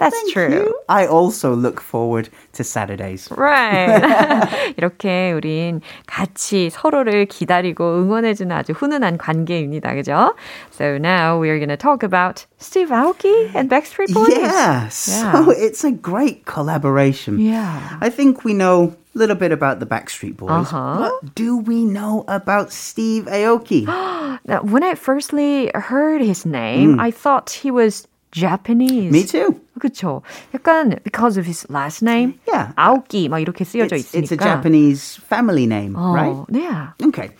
That's 0.00 0.14
Thank 0.14 0.32
true. 0.32 0.50
you. 0.50 0.80
I 0.88 1.06
also 1.06 1.54
look 1.54 1.80
forward 1.80 2.28
to 2.52 2.64
Saturdays. 2.64 3.28
Right. 3.30 4.74
이렇게 4.76 5.32
우린 5.32 5.80
같이 6.06 6.70
서로를 6.70 7.26
기다리고 7.26 7.96
응원해주는 7.98 8.54
아주 8.54 8.72
훈훈한 8.72 9.18
관계입니다. 9.18 9.94
그죠? 9.94 10.34
So 10.70 10.98
now 10.98 11.38
we're 11.38 11.58
going 11.58 11.70
to 11.70 11.76
talk 11.76 12.02
about 12.02 12.44
Steve 12.58 12.90
Aoki 12.90 13.54
and 13.54 13.70
Backstreet 13.70 14.12
Boys. 14.12 14.36
Yeah, 14.36 14.88
so 14.88 15.50
it's 15.50 15.84
a 15.84 15.92
great 15.92 16.44
collaboration. 16.44 17.38
Yeah. 17.38 17.98
I 18.00 18.10
think 18.10 18.44
we 18.44 18.52
know 18.52 18.94
a 19.14 19.18
little 19.18 19.36
bit 19.36 19.52
about 19.52 19.80
the 19.80 19.86
Backstreet 19.86 20.36
Boys. 20.36 20.50
Uh-huh. 20.50 20.98
What 20.98 21.34
do 21.34 21.56
we 21.56 21.84
know 21.84 22.24
about 22.28 22.72
Steve 22.72 23.24
Aoki? 23.26 23.86
Now, 23.86 24.62
when 24.62 24.82
I 24.82 24.94
firstly 24.94 25.70
heard 25.74 26.20
his 26.20 26.44
name, 26.44 27.00
I 27.00 27.10
thought 27.10 27.50
he 27.50 27.70
was 27.70 28.06
Japanese. 28.32 29.10
Me 29.12 29.24
too. 29.24 29.60
그쵸. 29.80 30.22
약간 30.52 30.98
because 31.04 31.36
of 31.38 31.46
his 31.46 31.64
last 31.70 32.02
name. 32.02 32.34
Yeah. 32.46 32.72
아오키 32.76 33.28
막 33.28 33.38
이렇게 33.40 33.64
쓰여져 33.64 33.96
It's, 33.96 34.12
있으니까. 34.12 34.18
it's 34.22 34.32
a 34.32 34.36
Japanese 34.36 35.16
family 35.28 35.66
name, 35.66 35.94
어, 35.94 36.12
right? 36.12 36.36
Yeah. 36.50 36.92
Okay. 37.02 37.30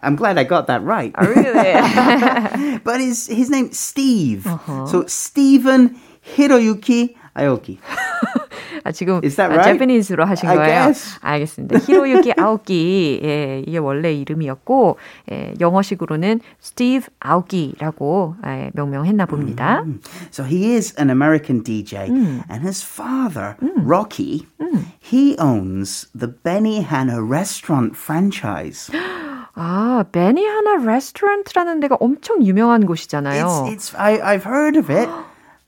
I'm 0.00 0.16
glad 0.16 0.36
I 0.38 0.44
got 0.44 0.66
that 0.66 0.82
right. 0.82 1.14
Oh, 1.16 1.26
really? 1.26 2.78
but 2.84 3.00
his 3.00 3.26
his 3.28 3.48
name 3.50 3.72
Steve. 3.72 4.46
Uh-huh. 4.46 4.86
So 4.86 5.06
Stephen 5.06 5.96
Hiroyuki 6.36 7.14
Aoki. 7.36 7.78
아, 8.87 8.91
지금 8.91 9.19
Is 9.23 9.35
that 9.35 9.51
right? 9.51 9.63
Japanese로 9.63 10.25
하신 10.25 10.47
I 10.49 10.55
거예요? 10.55 10.69
guess. 10.85 11.19
알겠습니다. 11.21 11.79
히로유키 11.79 12.33
아오키 12.37 13.19
예, 13.23 13.63
이게 13.67 13.77
원래 13.77 14.13
이름이었고 14.13 14.97
예, 15.31 15.53
영어식으로는 15.59 16.39
스티브 16.59 17.07
아오키라고 17.19 18.35
예, 18.45 18.71
명명했나 18.73 19.25
봅니다. 19.25 19.83
So 20.31 20.45
he 20.45 20.73
is 20.73 20.95
an 20.97 21.09
American 21.09 21.63
DJ, 21.63 22.07
and 22.49 22.63
his 22.63 22.83
father, 22.83 23.55
Rocky, 23.75 24.47
he 24.99 25.35
owns 25.39 26.07
the 26.17 26.27
Benihana 26.43 27.19
restaurant 27.21 27.95
franchise. 27.97 28.91
아, 29.59 30.05
베니하나 30.11 30.75
레스토랑트라는 30.85 31.79
데가 31.79 31.97
엄청 31.99 32.45
유명한 32.45 32.85
곳이잖아요. 32.85 33.65
It's, 33.67 33.91
it's 33.91 33.95
I, 33.97 34.19
I've 34.21 34.45
heard 34.45 34.77
of 34.77 34.91
it, 34.93 35.09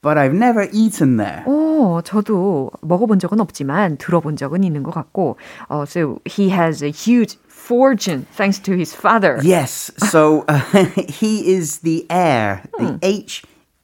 but 0.03 0.19
I've 0.19 0.35
never 0.35 0.69
eaten 0.73 1.17
there. 1.17 1.45
어, 1.47 2.01
저도 2.05 2.71
먹어본 2.83 3.19
적은 3.19 3.41
없지만 3.41 3.97
들어본 3.99 4.37
적은 4.37 4.63
있는 4.65 4.83
것 4.83 4.93
같고, 4.93 5.37
어, 5.69 5.85
so 5.87 6.21
he 6.27 6.51
has 6.51 6.83
a 6.83 6.91
huge 6.91 7.39
fortune 7.49 8.27
thanks 8.37 8.59
to 8.61 8.73
his 8.77 8.95
father. 8.95 9.39
Yes, 9.43 9.91
so 10.11 10.45
uh, 10.49 10.59
he 11.09 11.55
is 11.55 11.79
the 11.81 12.05
heir, 12.11 12.63
the 12.79 12.99
H 13.03 13.43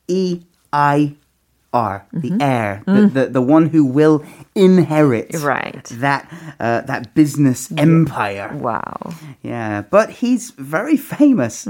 E 0.09 0.41
I 0.73 1.15
R, 1.73 2.05
the 2.13 2.33
heir, 2.41 2.83
the, 2.85 3.07
the 3.07 3.27
the 3.39 3.41
one 3.41 3.67
who 3.71 3.85
will 3.87 4.23
inherit 4.55 5.31
Right. 5.41 5.85
that 6.03 6.27
uh, 6.59 6.83
that 6.83 7.15
business 7.15 7.71
empire. 7.79 8.51
와우. 8.61 9.15
Yeah, 9.43 9.83
but 9.89 10.11
he's 10.21 10.51
very 10.59 10.97
famous 10.99 11.67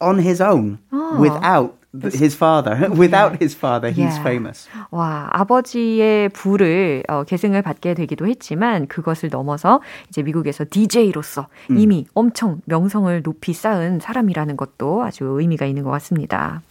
on 0.00 0.18
his 0.18 0.40
own 0.42 0.78
without 1.18 1.78
th- 1.78 1.79
his 2.12 2.34
father. 2.36 2.90
without 2.94 3.40
his 3.40 3.54
father, 3.56 3.88
he's 3.90 4.16
Yeah. 4.16 4.22
famous. 4.22 4.68
와, 4.90 5.28
아버지의 5.32 6.28
부를 6.30 7.02
어, 7.08 7.24
계승을 7.24 7.62
받게 7.62 7.94
되기도 7.94 8.26
했지만 8.26 8.86
그것을 8.86 9.30
넘어서 9.30 9.80
이제 10.08 10.22
미국에서 10.22 10.64
DJ로서 10.68 11.48
이미 11.70 12.06
엄청 12.14 12.60
명성을 12.66 13.22
높이 13.22 13.52
쌓은 13.52 14.00
사람이라는 14.00 14.56
것도 14.56 15.02
아주 15.04 15.24
의미가 15.24 15.64
있는 15.66 15.84
것 15.84 15.90
같습니다. 15.90 16.62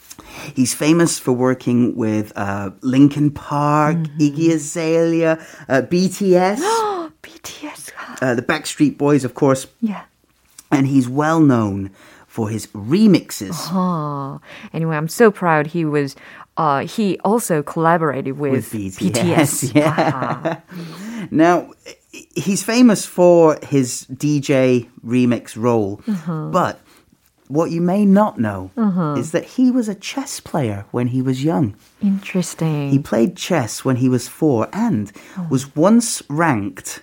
He's 0.56 0.74
famous 0.76 1.20
for 1.20 1.34
working 1.38 1.96
with 1.98 2.32
uh, 2.38 2.70
Linkin 2.82 3.32
Park, 3.32 3.98
Iggy 4.20 4.52
Azalea, 4.54 5.38
uh, 5.68 5.82
BTS, 5.90 6.62
BTS가 7.22 8.22
uh, 8.22 8.36
the 8.36 8.42
Backstreet 8.42 8.98
Boys, 8.98 9.26
of 9.26 9.34
course, 9.36 9.68
yeah. 9.82 10.04
and 10.72 10.88
he's 10.88 11.10
well 11.10 11.40
known 11.42 11.90
for 12.31 12.49
his 12.49 12.69
remixes. 12.69 13.57
Oh, 13.73 14.41
anyway, 14.73 14.97
I'm 14.97 15.09
so 15.09 15.33
proud 15.33 15.67
he 15.67 15.85
was. 15.85 16.15
Uh, 16.57 16.87
he 16.87 17.19
also 17.25 17.61
collaborated 17.61 18.39
with, 18.39 18.53
With 18.53 18.71
BTS, 18.73 19.11
BTS. 19.11 19.75
yeah. 19.75 20.61
Now, 21.33 21.73
he's 22.13 22.63
famous 22.63 23.05
for 23.05 23.59
his 23.65 24.07
DJ 24.13 24.89
remix 25.05 25.57
role, 25.57 26.01
but 26.53 26.81
what 27.49 27.73
you 27.73 27.81
may 27.81 28.05
not 28.05 28.39
know 28.39 28.71
is 29.19 29.33
that 29.33 29.45
he 29.45 29.73
was 29.73 29.89
a 29.89 29.95
chess 29.97 30.39
player 30.39 30.87
when 30.93 31.09
he 31.09 31.23
was 31.23 31.43
young. 31.43 31.75
Interesting. 32.01 32.91
He 32.91 33.01
played 33.01 33.37
chess 33.37 33.85
when 33.85 33.97
he 33.97 34.09
was 34.09 34.29
four 34.29 34.69
and 34.73 35.11
was 35.51 35.75
once 35.75 36.23
ranked 36.29 37.03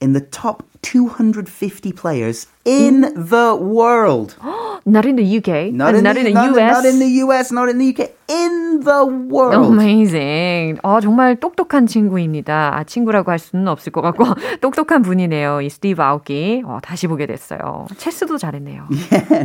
in 0.00 0.12
the 0.12 0.20
top 0.20 0.64
250 0.82 1.92
players 1.92 2.48
in 2.64 3.00
the 3.14 3.54
world. 3.54 4.36
not 4.84 5.06
in 5.06 5.16
the 5.16 5.38
UK. 5.38 5.72
Not, 5.72 5.94
and 5.94 5.98
in, 5.98 6.04
not 6.04 6.14
the, 6.14 6.20
in 6.20 6.24
the 6.26 6.32
not, 6.32 6.56
US. 6.56 6.72
not 6.72 6.84
in 6.84 6.98
the 6.98 7.08
US, 7.22 7.52
not 7.52 7.68
in 7.68 7.78
the 7.78 7.88
UK, 7.88 8.10
in 8.28 8.80
the 8.80 9.06
world. 9.06 9.72
Amazing. 9.72 10.80
어, 10.82 11.00
정말 11.00 11.36
똑똑한 11.36 11.86
친구입니다. 11.86 12.76
아, 12.76 12.84
친구라고 12.84 13.30
할 13.30 13.38
수는 13.38 13.68
없을 13.68 13.92
것 13.92 14.00
같고, 14.02 14.24
똑똑한 14.60 15.02
분이네요. 15.02 15.60
이 15.60 15.70
스티브 15.70 16.02
아우키. 16.02 16.62
어, 16.66 16.78
다시 16.82 17.06
보게 17.06 17.26
됐어요. 17.26 17.86
체스도 17.96 18.38
잘했네요. 18.38 18.88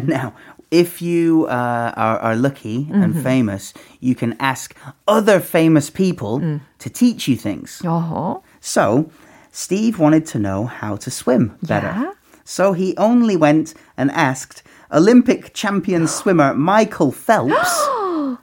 now, 0.08 0.34
if 0.72 1.02
you 1.02 1.46
uh, 1.48 1.94
are, 1.96 2.20
are 2.20 2.36
lucky 2.36 2.90
and 2.92 3.16
famous, 3.22 3.74
you 4.00 4.16
can 4.16 4.36
ask 4.40 4.76
other 5.08 5.40
famous 5.40 5.92
people 5.92 6.60
to 6.80 6.90
teach 6.90 7.28
you 7.28 7.38
things. 7.38 7.82
어허. 7.86 8.42
So, 8.60 9.06
Steve 9.52 10.00
wanted 10.00 10.26
to 10.28 10.40
know 10.40 10.66
how 10.66 10.96
to 10.98 11.10
swim 11.10 11.58
better. 11.64 11.88
Yeah. 11.88 12.12
So 12.44 12.74
he 12.74 12.96
only 12.98 13.36
went 13.36 13.74
and 13.98 14.12
asked 14.12 14.64
Olympic 14.92 15.54
champion 15.54 16.08
swimmer 16.08 16.54
Michael 16.54 17.12
Phelps 17.12 17.88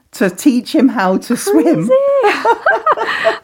to 0.13 0.31
teach 0.31 0.75
him 0.75 0.89
how 0.89 1.19
to 1.19 1.37
swim. 1.37 1.89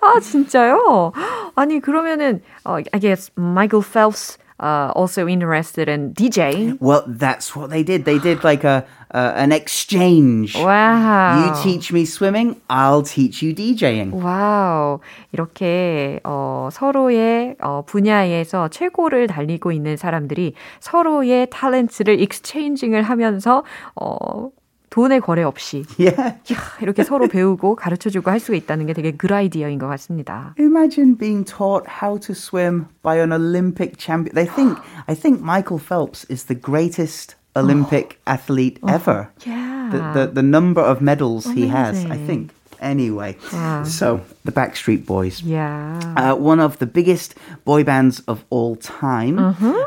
아, 0.00 0.20
진짜요? 0.20 1.12
아니, 1.56 1.80
그러면은, 1.80 2.42
어, 2.64 2.82
I 2.92 2.98
guess 2.98 3.30
Michael 3.36 3.82
Phelps 3.82 4.38
uh, 4.60 4.92
also 4.94 5.26
interested 5.26 5.88
in 5.88 6.12
DJing. 6.14 6.78
Well, 6.80 7.04
that's 7.06 7.56
what 7.56 7.70
they 7.70 7.82
did. 7.82 8.04
They 8.04 8.18
did 8.18 8.44
like 8.44 8.64
a 8.64 8.84
uh, 9.14 9.32
an 9.36 9.52
exchange. 9.52 10.56
와우. 10.56 11.40
You 11.40 11.62
teach 11.62 11.92
me 11.92 12.02
swimming, 12.02 12.60
I'll 12.68 13.02
teach 13.02 13.44
you 13.44 13.54
DJing. 13.54 14.12
와우. 14.14 15.00
이렇게, 15.32 16.20
어, 16.24 16.68
서로의, 16.72 17.56
어, 17.60 17.82
분야에서 17.86 18.68
최고를 18.68 19.26
달리고 19.26 19.72
있는 19.72 19.96
사람들이 19.96 20.54
서로의 20.80 21.46
탤런트를 21.48 22.20
익스체인징을 22.20 23.02
하면서, 23.02 23.64
어, 23.94 24.50
돈의 24.90 25.20
거래 25.20 25.44
없이 25.44 25.84
Yeah. 26.00 26.34
이야, 26.50 26.58
이렇게 26.82 27.04
서로 27.04 27.28
배우고 27.28 27.76
가르쳐주고 27.76 28.28
할 28.28 28.40
수가 28.40 28.56
있다는 28.56 28.86
게 28.86 28.92
되게 28.92 29.12
그 29.12 29.32
아이디어인 29.32 29.78
것 29.78 29.86
같습니다. 29.86 30.54
Imagine 30.58 31.16
being 31.16 31.44
taught 31.44 31.86
how 32.02 32.18
to 32.18 32.32
swim 32.34 32.86
by 33.00 33.18
an 33.20 33.32
Olympic 33.32 33.96
champion. 33.98 34.34
They 34.34 34.52
think 34.52 34.82
I 35.06 35.14
think 35.14 35.40
Michael 35.40 35.78
Phelps 35.78 36.26
is 36.28 36.46
the 36.46 36.60
greatest 36.60 37.36
Olympic 37.55 38.19
athlete 38.27 38.79
ever. 38.87 39.29
Yeah. 39.45 39.89
The, 39.91 39.99
the 40.19 40.31
the 40.33 40.43
number 40.43 40.81
of 40.81 40.99
medals 41.01 41.45
he 41.45 41.67
has, 41.67 42.05
I 42.05 42.17
think. 42.27 42.51
Anyway, 42.81 43.37
Wow. 43.53 43.83
so 43.85 44.19
the 44.43 44.51
Backstreet 44.51 45.05
Boys. 45.05 45.41
Yeah. 45.41 45.99
Uh, 46.17 46.35
one 46.35 46.59
of 46.59 46.77
the 46.77 46.85
biggest 46.85 47.33
boy 47.63 47.83
bands 47.83 48.19
of 48.27 48.43
all 48.49 48.75
time 48.75 49.37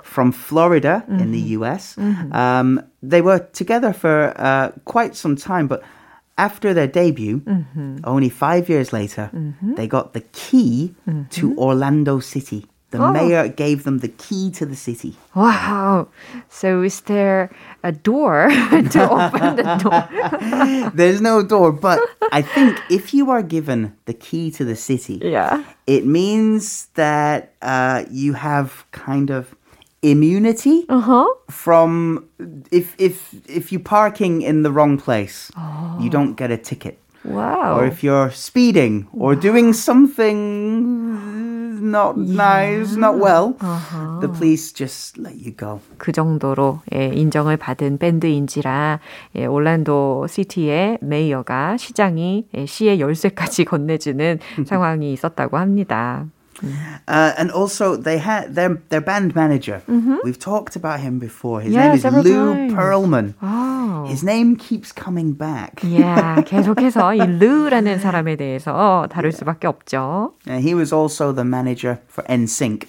from 0.03 0.33
Florida 0.33 1.03
in 1.09 1.31
the 1.33 1.57
US. 1.59 1.97
Um, 2.33 2.81
they 3.03 3.21
were 3.21 3.41
together 3.53 3.93
for 3.93 4.33
uh, 4.37 4.71
quite 4.85 5.15
some 5.17 5.37
time, 5.37 5.67
but 5.69 5.83
after 6.39 6.73
their 6.75 6.87
debut, 6.89 7.43
only 8.05 8.29
five 8.31 8.69
years 8.69 8.93
later, 8.93 9.31
they 9.77 9.87
got 9.87 10.13
the 10.13 10.23
key 10.33 10.95
to 11.31 11.55
Orlando 11.59 12.21
City. 12.21 12.65
The 12.90 12.98
Oh. 13.05 13.12
mayor 13.12 13.48
gave 13.48 13.83
them 13.85 13.98
the 13.98 14.09
key 14.09 14.51
to 14.53 14.64
the 14.64 14.74
city. 14.77 15.12
Wow. 15.35 16.09
So 16.48 16.83
is 16.83 17.01
there 17.03 17.51
a 17.85 17.92
door 17.92 18.48
to 18.92 19.01
open 19.11 19.57
the 19.57 19.77
door? 19.83 20.90
There's 20.94 21.20
no 21.20 21.42
door, 21.42 21.72
but 21.72 22.01
I 22.33 22.40
think 22.42 22.81
if 22.88 23.12
you 23.12 23.31
are 23.31 23.42
given 23.42 23.92
the 24.07 24.14
key 24.14 24.51
to 24.53 24.64
the 24.64 24.74
city, 24.77 25.20
Yeah. 25.22 25.62
it 25.87 26.07
means 26.07 26.88
that 26.94 27.53
uh, 27.61 28.05
you 28.11 28.33
have 28.35 28.85
kind 28.92 29.31
of 29.31 29.55
immunity 30.03 30.87
Uh-huh. 30.88 31.27
from 31.51 32.24
if 32.70 32.94
if 32.98 33.35
if 33.48 33.72
you're 33.72 33.85
parking 33.85 34.42
in 34.42 34.62
the 34.62 34.70
wrong 34.70 34.96
place, 34.98 35.51
you 36.01 36.09
don't 36.11 36.37
get 36.37 36.51
a 36.51 36.57
ticket. 36.57 36.96
Wow. 37.24 37.77
Or 37.79 37.85
if 37.85 38.03
you're 38.05 38.31
speeding 38.31 39.09
or 39.12 39.35
doing 39.35 39.74
something 39.74 40.98
not 41.90 42.18
nice, 42.18 42.96
not 42.96 43.18
well, 43.18 43.55
the 44.20 44.29
police 44.29 44.72
just 44.72 45.20
let 45.20 45.35
you 45.35 45.55
go. 45.57 45.81
그 45.98 46.12
정도로 46.12 46.81
예, 46.94 47.07
인정을 47.07 47.57
받은 47.57 47.98
밴드인지라 47.98 49.01
예, 49.37 49.46
올란도 49.46 50.27
시티의 50.29 50.98
메이어가 51.01 51.77
시장이 51.77 52.46
예, 52.55 52.66
시의 52.66 53.01
열쇠까지 53.01 53.64
건네주는 53.66 54.38
상황이 54.66 55.12
있었다고 55.12 55.57
합니다. 55.59 56.27
Uh, 57.10 57.34
and 57.38 57.52
also, 57.52 57.98
they 57.98 58.18
had 58.20 58.56
their 58.56 58.80
their 58.88 59.02
band 59.02 59.36
manager. 59.36 59.82
We've 60.24 60.39
talked 60.39 60.78
about 60.78 61.02
him 61.02 61.20
before. 61.20 61.60
His 61.60 61.74
Yeah, 61.74 61.88
name 61.88 61.96
is 61.96 62.02
several 62.04 62.24
Lou 62.24 62.54
times. 62.54 62.74
Pearlman. 62.74 63.34
와우. 63.42 64.08
His 64.08 64.24
name 64.24 64.56
keeps 64.56 64.94
coming 64.94 65.34
back. 65.34 65.82
Yeah, 65.84 66.39
계속해서 66.46 67.16
이 67.16 67.20
르라는 67.39 68.00
사람에 68.00 68.38
대해서 68.38 69.08
다룰 69.12 69.34
수밖에 69.34 69.68
없죠. 69.68 70.34
And 70.48 70.63
he 70.63 70.74
was 70.74 70.94
also 70.94 71.34
the 71.34 71.44
manager 71.44 72.00
for 72.08 72.24
NSYNC. 72.30 72.88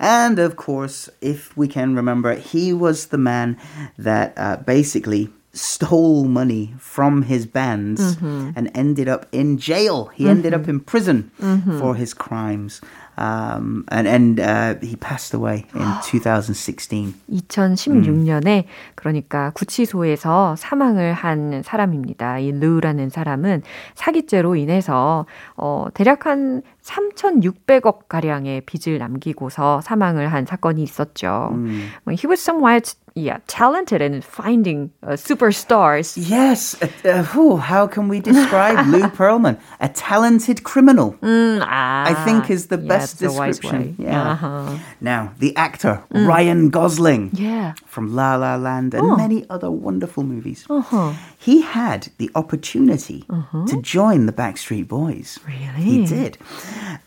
And 0.00 0.38
of 0.38 0.56
course, 0.56 1.08
if 1.22 1.56
we 1.56 1.66
can 1.68 1.94
remember, 1.94 2.34
he 2.34 2.74
was 2.74 3.06
the 3.06 3.18
man 3.18 3.56
that 3.96 4.34
uh, 4.36 4.56
basically 4.66 5.30
stole 5.52 6.24
money 6.24 6.74
from 6.78 7.22
his 7.22 7.46
bands 7.46 8.16
and 8.22 8.70
ended 8.74 9.08
up 9.08 9.26
in 9.32 9.58
jail. 9.58 10.06
He 10.14 10.28
ended 10.28 10.54
up 10.54 10.68
in 10.68 10.80
prison 10.80 11.30
for 11.78 11.94
his 11.94 12.14
crimes. 12.14 12.80
Um, 13.18 13.84
and 13.90 14.06
and 14.06 14.38
uh, 14.38 14.76
he 14.80 14.94
passed 14.94 15.34
away 15.34 15.66
in 15.74 15.86
2016. 16.04 17.14
2016년에 17.28 18.66
그러니까 18.94 19.50
구치소에서 19.54 20.54
사망을 20.56 21.14
한 21.14 21.62
사람입니다. 21.64 22.38
이 22.38 22.52
르라는 22.52 23.10
사람은 23.10 23.62
사기죄로 23.96 24.54
인해서 24.54 25.26
어 25.56 25.88
대략 25.94 26.26
한 26.26 26.62
3,600억 26.82 28.08
가량의 28.08 28.62
빚을 28.62 28.98
남기고서 28.98 29.80
사망을 29.82 30.32
한 30.32 30.46
사건이 30.46 30.82
있었죠. 30.82 31.50
음. 31.52 31.88
He 32.08 32.26
was 32.26 32.40
somewhat 32.40 32.94
yeah, 33.18 33.38
talented 33.46 34.00
in 34.00 34.22
finding 34.22 34.90
uh, 35.02 35.12
superstars. 35.12 36.16
Yes. 36.16 36.76
Uh, 36.80 37.08
uh, 37.08 37.22
whew, 37.24 37.56
how 37.56 37.86
can 37.86 38.08
we 38.08 38.20
describe 38.20 38.86
Lou 38.86 39.02
Pearlman? 39.08 39.58
A 39.80 39.88
talented 39.88 40.62
criminal. 40.62 41.14
Mm, 41.20 41.60
ah, 41.62 42.04
I 42.06 42.14
think 42.24 42.50
is 42.50 42.68
the 42.68 42.78
yeah, 42.78 42.88
best 42.88 43.18
description. 43.18 43.96
Yeah. 43.98 44.32
Uh-huh. 44.32 44.78
Now, 45.00 45.32
the 45.38 45.54
actor 45.56 46.02
mm. 46.12 46.26
Ryan 46.26 46.70
Gosling. 46.70 47.30
Yeah. 47.32 47.74
From 47.86 48.14
La 48.14 48.36
La 48.36 48.56
Land 48.56 48.94
and 48.94 49.04
oh. 49.04 49.16
many 49.16 49.44
other 49.50 49.70
wonderful 49.70 50.22
movies. 50.22 50.64
Uh-huh. 50.70 51.12
He 51.36 51.62
had 51.62 52.08
the 52.18 52.30
opportunity 52.34 53.24
uh-huh. 53.28 53.66
to 53.66 53.82
join 53.82 54.26
the 54.26 54.32
Backstreet 54.32 54.86
Boys. 54.86 55.38
Really? 55.46 55.82
He 55.82 56.06
did. 56.06 56.38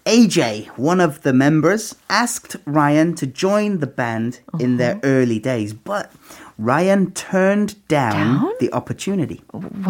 AJ, 0.05 0.67
one 0.79 1.01
of 1.01 1.23
the 1.23 1.33
members, 1.33 1.95
asked 2.09 2.57
Ryan 2.65 3.15
to 3.17 3.27
join 3.27 3.81
the 3.81 3.87
band 3.87 4.41
in 4.61 4.77
their 4.77 5.01
early 5.03 5.39
days, 5.39 5.75
but 5.75 6.11
Ryan 6.59 7.13
turned 7.13 7.77
down, 7.89 8.13
down? 8.13 8.53
the 8.61 8.73
opportunity 8.73 9.43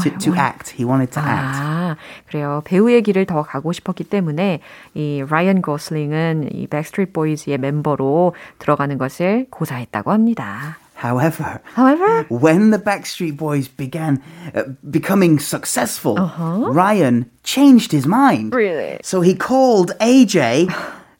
to, 0.03 0.11
to 0.19 0.35
act. 0.35 0.71
He 0.71 0.85
wanted 0.85 1.12
to 1.12 1.21
act. 1.21 1.59
아, 1.59 1.97
그래요. 2.27 2.62
배우의 2.65 3.03
길을 3.03 3.27
더 3.27 3.43
가고 3.43 3.73
싶었기 3.73 4.05
때문에 4.05 4.61
이 4.95 5.25
라이언 5.29 5.62
고슬링은 5.62 6.51
이 6.53 6.67
백스트리트 6.67 7.12
보이즈의 7.12 7.59
멤버로 7.59 8.35
들어가는 8.59 8.99
것을 8.99 9.47
고사했다고 9.51 10.11
합니다. 10.11 10.79
However, 10.97 11.61
however, 11.75 12.23
when 12.31 12.71
the 12.71 12.79
Backstreet 12.79 13.37
Boys 13.37 13.69
began 13.69 14.23
uh, 14.55 14.63
becoming 14.89 15.39
successful, 15.39 16.19
uh-huh. 16.19 16.73
Ryan 16.73 17.31
changed 17.43 17.93
his 17.93 18.07
mind. 18.07 18.55
Really? 18.55 18.99
So 19.03 19.21
he 19.21 19.35
called 19.35 19.93
AJ 20.01 20.73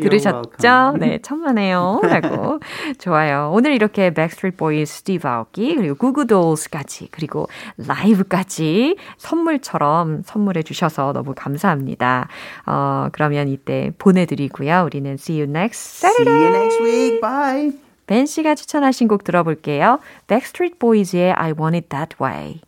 들으셨죠? 0.00 0.96
네, 1.00 1.18
천만에요. 1.22 2.00
라고. 2.02 2.60
좋아요. 2.98 3.50
오늘 3.52 3.72
이렇게 3.72 4.12
Backstreet 4.12 4.56
Boys, 4.56 4.92
Steve 4.92 5.28
Aoki, 5.28 5.74
그리고 5.76 5.94
구구돌스까지, 5.96 7.08
그리고 7.10 7.48
라이브까지 7.76 8.96
선물처럼 9.18 10.22
선물해 10.24 10.62
주셔서 10.62 11.12
너무 11.12 11.34
감사합니다. 11.34 11.95
있습니다. 11.96 12.28
어, 12.66 13.08
그러면 13.12 13.48
이때 13.48 13.90
보내드리고요. 13.98 14.84
우리는 14.84 15.12
see 15.14 15.40
you 15.40 15.50
next 15.50 16.06
Saturday. 16.06 16.34
See 16.34 16.46
you 16.46 16.56
next 16.56 16.82
week. 16.82 17.20
Bye. 17.20 17.72
벤 18.06 18.26
씨가 18.26 18.54
추천하신 18.54 19.08
곡 19.08 19.24
들어볼게요. 19.24 19.98
Backstreet 20.28 20.78
Boys의 20.78 21.32
I 21.32 21.52
Want 21.52 21.76
It 21.76 21.88
That 21.88 22.16
Way. 22.20 22.60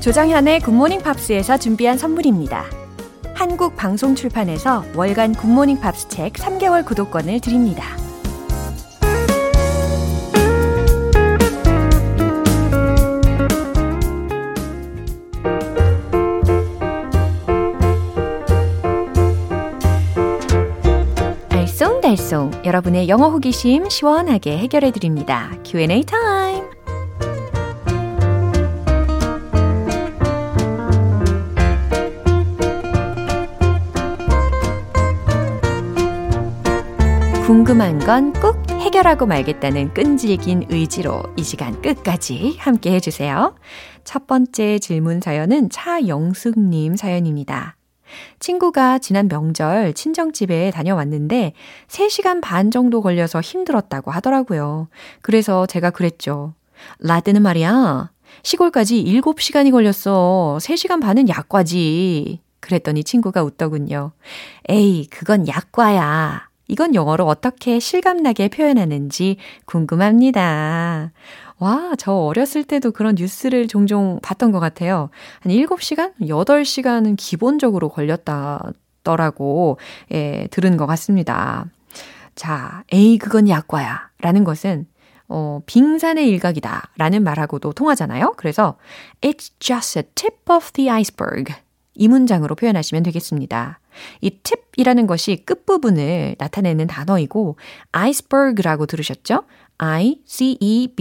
조장현의 0.00 0.60
굿모닝 0.60 1.00
팝스에서 1.00 1.56
준비한 1.56 1.96
선물입니다. 1.96 2.64
한국 3.34 3.74
방송 3.74 4.14
출판에서 4.14 4.84
월간 4.94 5.34
굿모닝 5.34 5.80
팝스 5.80 6.08
책 6.08 6.34
3개월 6.34 6.84
구독권을 6.84 7.40
드립니다. 7.40 8.03
알쏭달쏭 22.14 22.64
여러분의 22.64 23.08
영어 23.08 23.28
호기심 23.28 23.88
시원하게 23.88 24.58
해결해 24.58 24.90
드립니다. 24.90 25.50
Q&A 25.64 26.02
time. 26.04 26.64
궁금한 37.46 37.98
건 37.98 38.32
꼭 38.32 38.56
해결하고 38.70 39.26
말겠다는 39.26 39.92
끈질긴 39.94 40.66
의지로 40.70 41.22
이 41.36 41.42
시간 41.42 41.80
끝까지 41.82 42.56
함께 42.58 42.92
해주세요. 42.92 43.54
첫 44.04 44.26
번째 44.26 44.78
질문 44.78 45.20
사연은 45.20 45.70
차영숙님 45.70 46.96
사연입니다. 46.96 47.76
친구가 48.38 48.98
지난 48.98 49.28
명절 49.28 49.94
친정집에 49.94 50.70
다녀왔는데 50.70 51.52
3시간 51.88 52.40
반 52.40 52.70
정도 52.70 53.00
걸려서 53.02 53.40
힘들었다고 53.40 54.10
하더라고요. 54.10 54.88
그래서 55.22 55.66
제가 55.66 55.90
그랬죠. 55.90 56.54
라드는 56.98 57.42
말이야. 57.42 58.10
시골까지 58.42 59.04
7시간이 59.04 59.70
걸렸어. 59.70 60.58
3시간 60.60 61.00
반은 61.00 61.28
약과지. 61.28 62.40
그랬더니 62.60 63.04
친구가 63.04 63.42
웃더군요. 63.42 64.12
에이, 64.68 65.06
그건 65.10 65.46
약과야. 65.46 66.48
이건 66.66 66.94
영어로 66.94 67.26
어떻게 67.26 67.78
실감나게 67.78 68.48
표현하는지 68.48 69.36
궁금합니다. 69.66 71.12
와, 71.58 71.92
저 71.98 72.12
어렸을 72.12 72.64
때도 72.64 72.90
그런 72.90 73.14
뉴스를 73.16 73.68
종종 73.68 74.18
봤던 74.22 74.50
것 74.52 74.60
같아요. 74.60 75.10
한 75.40 75.52
7시간? 75.52 76.12
8시간은 76.20 77.16
기본적으로 77.16 77.88
걸렸다더라고, 77.88 79.78
예, 80.12 80.48
들은 80.50 80.76
것 80.76 80.86
같습니다. 80.86 81.66
자, 82.34 82.82
에이, 82.92 83.18
그건 83.18 83.48
약과야. 83.48 84.10
라는 84.20 84.42
것은, 84.42 84.86
어, 85.28 85.60
빙산의 85.66 86.28
일각이다. 86.28 86.90
라는 86.96 87.22
말하고도 87.22 87.72
통하잖아요. 87.72 88.34
그래서, 88.36 88.76
it's 89.20 89.52
just 89.60 89.98
a 89.98 90.02
tip 90.14 90.52
of 90.52 90.72
the 90.72 90.90
iceberg. 90.90 91.54
이 91.94 92.08
문장으로 92.08 92.56
표현하시면 92.56 93.04
되겠습니다. 93.04 93.78
이 94.20 94.30
tip이라는 94.30 95.06
것이 95.06 95.44
끝부분을 95.46 96.34
나타내는 96.38 96.88
단어이고, 96.88 97.56
iceberg라고 97.92 98.86
들으셨죠? 98.86 99.44
I-C-E-B-E-R-G 99.78 100.94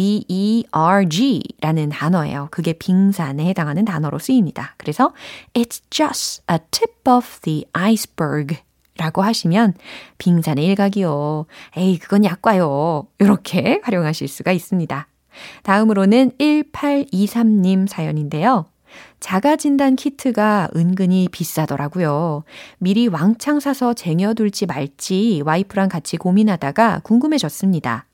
라는 1.62 1.90
단어예요. 1.90 2.48
그게 2.52 2.74
빙산에 2.74 3.46
해당하는 3.46 3.86
단어로 3.86 4.20
쓰입니다. 4.20 4.76
그래서 4.78 5.14
It's 5.54 5.82
just 5.90 6.44
a 6.52 6.58
tip 6.72 6.94
of 7.10 7.40
the 7.42 7.66
iceberg 7.74 8.58
라고 8.98 9.22
하시면 9.22 9.74
빙산의 10.18 10.66
일각이요. 10.66 11.46
에이, 11.78 11.98
그건 12.00 12.26
약과요. 12.26 13.08
이렇게 13.20 13.80
활용하실 13.84 14.28
수가 14.28 14.52
있습니다. 14.52 15.08
다음으로는 15.64 16.32
1823님 16.40 17.88
사연인데요. 17.88 18.66
자가진단 19.20 19.96
키트가 19.96 20.70
은근히 20.76 21.28
비싸더라고요. 21.32 22.44
미리 22.78 23.08
왕창 23.08 23.60
사서 23.60 23.96
쟁여둘지 23.96 24.68
말지 24.68 25.42
와이프랑 25.46 25.90
같이 25.90 26.18
고민하다가 26.18 27.02
궁금해졌습니다. 27.04 28.06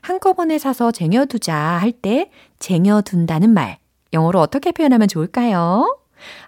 한꺼번에 0.00 0.58
사서 0.58 0.92
쟁여두자 0.92 1.54
할 1.54 1.92
때 1.92 2.30
쟁여둔다는 2.58 3.50
말 3.50 3.78
영어로 4.12 4.40
어떻게 4.40 4.72
표현하면 4.72 5.08
좋을까요? 5.08 5.98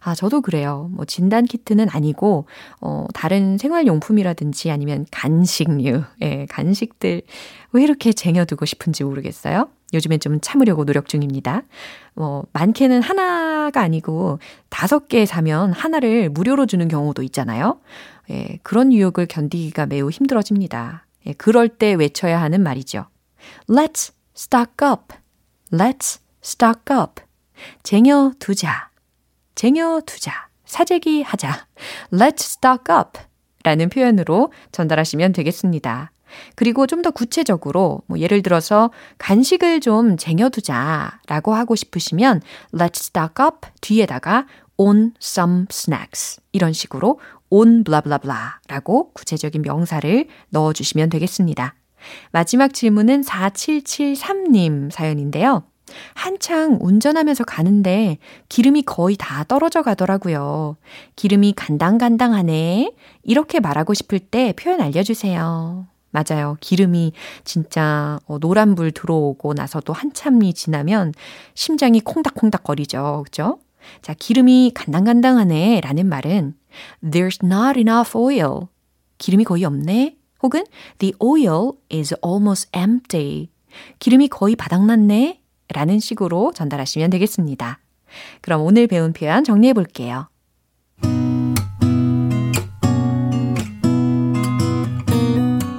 아, 0.00 0.14
저도 0.14 0.40
그래요. 0.40 0.88
뭐, 0.92 1.04
진단 1.04 1.44
키트는 1.44 1.88
아니고, 1.90 2.46
어, 2.80 3.06
다른 3.14 3.58
생활 3.58 3.86
용품이라든지 3.86 4.70
아니면 4.70 5.06
간식류, 5.10 6.02
예, 6.22 6.46
간식들, 6.48 7.22
왜 7.72 7.82
이렇게 7.82 8.12
쟁여두고 8.12 8.64
싶은지 8.64 9.04
모르겠어요. 9.04 9.68
요즘엔 9.92 10.20
좀 10.20 10.40
참으려고 10.40 10.84
노력 10.86 11.08
중입니다. 11.08 11.62
어, 12.16 12.42
많게는 12.52 13.02
하나가 13.02 13.82
아니고, 13.82 14.38
다섯 14.70 15.08
개 15.08 15.26
사면 15.26 15.72
하나를 15.72 16.30
무료로 16.30 16.64
주는 16.66 16.88
경우도 16.88 17.22
있잖아요. 17.24 17.78
예, 18.30 18.58
그런 18.62 18.92
유혹을 18.92 19.26
견디기가 19.26 19.86
매우 19.86 20.08
힘들어집니다. 20.10 21.04
예, 21.26 21.32
그럴 21.34 21.68
때 21.68 21.92
외쳐야 21.92 22.40
하는 22.40 22.62
말이죠. 22.62 23.04
Let's 23.68 24.12
stock 24.36 24.72
up. 24.82 25.14
Let's 25.72 26.20
stock 26.42 26.94
up. 26.96 27.22
쟁여두자. 27.82 28.90
쟁여두자. 29.54 30.48
사재기 30.64 31.22
하자. 31.22 31.66
Let's 32.12 32.40
stock 32.40 32.84
up. 32.94 33.18
라는 33.64 33.88
표현으로 33.88 34.52
전달하시면 34.72 35.32
되겠습니다. 35.32 36.12
그리고 36.56 36.86
좀 36.86 37.02
더 37.02 37.10
구체적으로 37.10 38.02
뭐 38.06 38.18
예를 38.18 38.42
들어서 38.42 38.90
간식을 39.18 39.80
좀 39.80 40.16
쟁여두자 40.16 41.20
라고 41.26 41.54
하고 41.54 41.74
싶으시면 41.74 42.42
let's 42.74 42.96
stock 42.98 43.34
up 43.44 43.68
뒤에다가 43.80 44.46
on 44.76 45.14
some 45.22 45.64
snacks 45.70 46.40
이런 46.52 46.72
식으로 46.72 47.18
on 47.50 47.82
blah 47.82 48.02
blah 48.02 48.20
blah 48.20 48.50
라고 48.68 49.12
구체적인 49.12 49.62
명사를 49.62 50.26
넣어주시면 50.50 51.08
되겠습니다. 51.08 51.74
마지막 52.32 52.72
질문은 52.74 53.22
4773님 53.22 54.90
사연인데요. 54.90 55.64
한창 56.14 56.78
운전하면서 56.80 57.44
가는데 57.44 58.18
기름이 58.48 58.82
거의 58.82 59.16
다 59.18 59.44
떨어져 59.44 59.82
가더라고요. 59.82 60.76
기름이 61.16 61.54
간당간당하네. 61.56 62.92
이렇게 63.22 63.60
말하고 63.60 63.94
싶을 63.94 64.18
때 64.18 64.52
표현 64.56 64.80
알려주세요. 64.80 65.86
맞아요. 66.10 66.56
기름이 66.60 67.12
진짜 67.44 68.18
어, 68.26 68.38
노란불 68.38 68.92
들어오고 68.92 69.54
나서도 69.54 69.92
한참이 69.92 70.54
지나면 70.54 71.12
심장이 71.54 72.00
콩닥콩닥 72.00 72.64
거리죠. 72.64 73.22
그죠? 73.24 73.58
자, 74.02 74.14
기름이 74.14 74.72
간당간당하네 74.74 75.80
라는 75.82 76.06
말은 76.08 76.54
There's 77.02 77.44
not 77.44 77.78
enough 77.78 78.16
oil. 78.16 78.68
기름이 79.18 79.44
거의 79.44 79.64
없네. 79.64 80.17
혹은 80.42 80.64
The 80.98 81.14
oil 81.22 81.72
is 81.92 82.14
almost 82.24 82.70
empty. 82.76 83.48
기름이 83.98 84.28
거의 84.28 84.56
바닥났네. 84.56 85.40
라는 85.74 85.98
식으로 86.00 86.52
전달하시면 86.54 87.10
되겠습니다. 87.10 87.78
그럼 88.40 88.62
오늘 88.62 88.86
배운 88.86 89.12
표현 89.12 89.44
정리해 89.44 89.74
볼게요. 89.74 90.28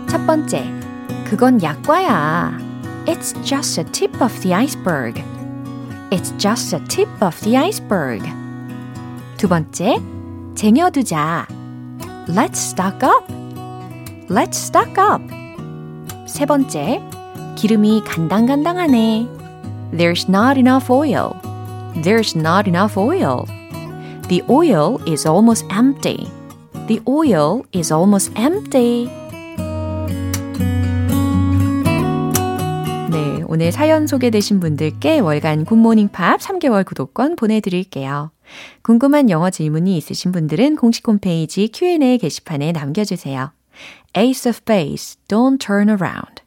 첫 0.08 0.26
번째, 0.28 0.64
그건 1.26 1.62
약과야. 1.64 2.58
It's 3.06 3.34
just 3.44 3.80
a 3.80 3.86
tip 3.92 4.22
of 4.22 4.40
the 4.42 4.54
iceberg. 4.54 5.24
It's 6.12 6.36
just 6.38 6.76
a 6.76 6.84
tip 6.88 7.10
of 7.24 7.40
the 7.42 7.58
iceberg. 7.58 8.24
두 9.38 9.48
번째, 9.48 9.98
쟁여두자. 10.54 11.48
Let's 12.28 12.58
stock 12.58 13.00
up. 13.04 13.39
Let's 14.30 14.58
stock 14.58 14.94
up. 15.00 15.24
세 16.28 16.46
번째, 16.46 17.02
기름이 17.56 18.04
간당간당하네. 18.06 19.28
There's 19.92 20.30
not 20.30 20.60
enough 20.60 20.92
oil. 20.92 21.34
There's 22.04 22.38
not 22.38 22.70
enough 22.70 22.96
oil. 22.96 23.48
The 24.28 24.44
oil 24.48 25.00
is 25.08 25.28
almost 25.28 25.66
empty. 25.72 26.28
The 26.86 27.02
oil 27.10 27.64
is 27.74 27.92
almost 27.92 28.32
empty. 28.40 29.10
네, 33.10 33.44
오늘 33.48 33.72
사연 33.72 34.06
소개되신 34.06 34.60
분들께 34.60 35.22
월간 35.22 35.66
굿모닝 35.66 36.10
팝 36.10 36.40
3개월 36.40 36.86
구독권 36.86 37.36
보내드릴게요. 37.36 38.30
궁금한 38.84 39.32
영어 39.32 39.50
질문이 39.50 39.98
있으신 39.98 40.32
분들은 40.32 40.76
공식 40.76 41.08
홈페이지 41.08 41.68
Q&A 41.74 42.20
게시판에 42.20 42.74
남겨주세요. 42.74 43.54
Ace 44.15 44.47
of 44.47 44.65
Base, 44.65 45.17
Don't 45.29 45.59
Turn 45.59 45.89
Around. 45.89 46.43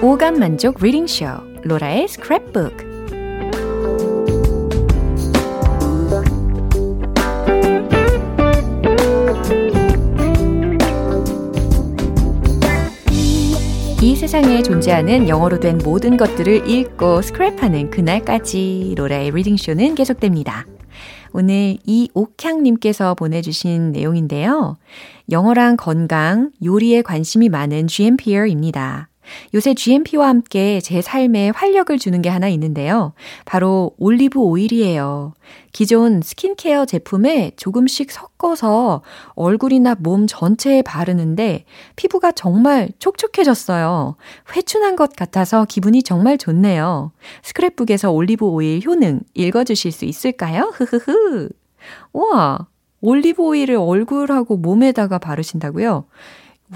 오감 0.00 0.38
만족 0.38 0.80
리딩 0.80 1.06
쇼 1.06 1.26
로라의 1.64 2.06
스크랩북 2.06 2.91
세상에 14.23 14.63
존재하는 14.63 15.27
영어로 15.27 15.59
된 15.59 15.77
모든 15.83 16.15
것들을 16.15 16.69
읽고 16.69 17.19
스크랩하는 17.19 17.91
그날까지 17.91 18.93
로라의 18.95 19.31
reading 19.31 19.57
쇼는 19.57 19.95
계속됩니다. 19.95 20.65
오늘 21.33 21.75
이옥향님께서 21.85 23.15
보내주신 23.15 23.91
내용인데요. 23.91 24.77
영어랑 25.29 25.75
건강, 25.75 26.51
요리에 26.63 27.01
관심이 27.01 27.49
많은 27.49 27.87
GMPR입니다. 27.87 29.09
요새 29.53 29.73
GMP와 29.73 30.29
함께 30.29 30.79
제 30.79 31.01
삶에 31.01 31.49
활력을 31.49 31.99
주는 31.99 32.21
게 32.21 32.29
하나 32.29 32.47
있는데요. 32.47 33.11
바로 33.43 33.91
올리브 33.97 34.39
오일이에요. 34.39 35.33
기존 35.73 36.21
스킨케어 36.21 36.85
제품에 36.85 37.51
조금씩 37.57 38.11
섞어서 38.11 39.01
얼굴이나 39.33 39.95
몸 39.99 40.27
전체에 40.27 40.83
바르는데 40.83 41.65
피부가 41.95 42.31
정말 42.31 42.89
촉촉해졌어요. 42.99 44.15
회춘한 44.55 44.95
것 44.95 45.15
같아서 45.15 45.65
기분이 45.65 46.03
정말 46.03 46.37
좋네요. 46.37 47.11
스크랩북에서 47.41 48.13
올리브 48.13 48.45
오일 48.45 48.81
효능 48.85 49.21
읽어주실 49.33 49.91
수 49.91 50.05
있을까요? 50.05 50.71
흐흐흐. 50.75 51.49
우와, 52.13 52.67
올리브 53.01 53.41
오일을 53.43 53.75
얼굴하고 53.75 54.57
몸에다가 54.57 55.17
바르신다고요? 55.17 56.05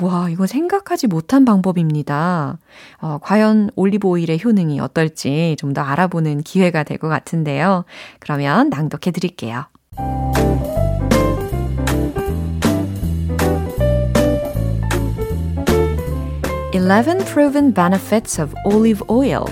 와, 0.01 0.29
이거 0.29 0.45
생각하지 0.45 1.07
못한 1.07 1.43
방법입니다. 1.45 2.57
어, 2.99 3.17
과연 3.21 3.71
올리브 3.75 4.07
오일의 4.07 4.39
효능이 4.43 4.79
어떨지 4.79 5.55
좀 5.59 5.73
더 5.73 5.81
알아보는 5.81 6.41
기회가 6.41 6.83
될 6.83 6.97
것 6.97 7.07
같은데요. 7.09 7.83
그러면 8.19 8.69
낭독해 8.69 9.11
드릴게요. 9.11 9.65
Eleven 16.73 17.19
proven 17.25 17.71
benefits 17.71 18.39
of 18.39 18.53
olive 18.65 19.01
oil. 19.09 19.47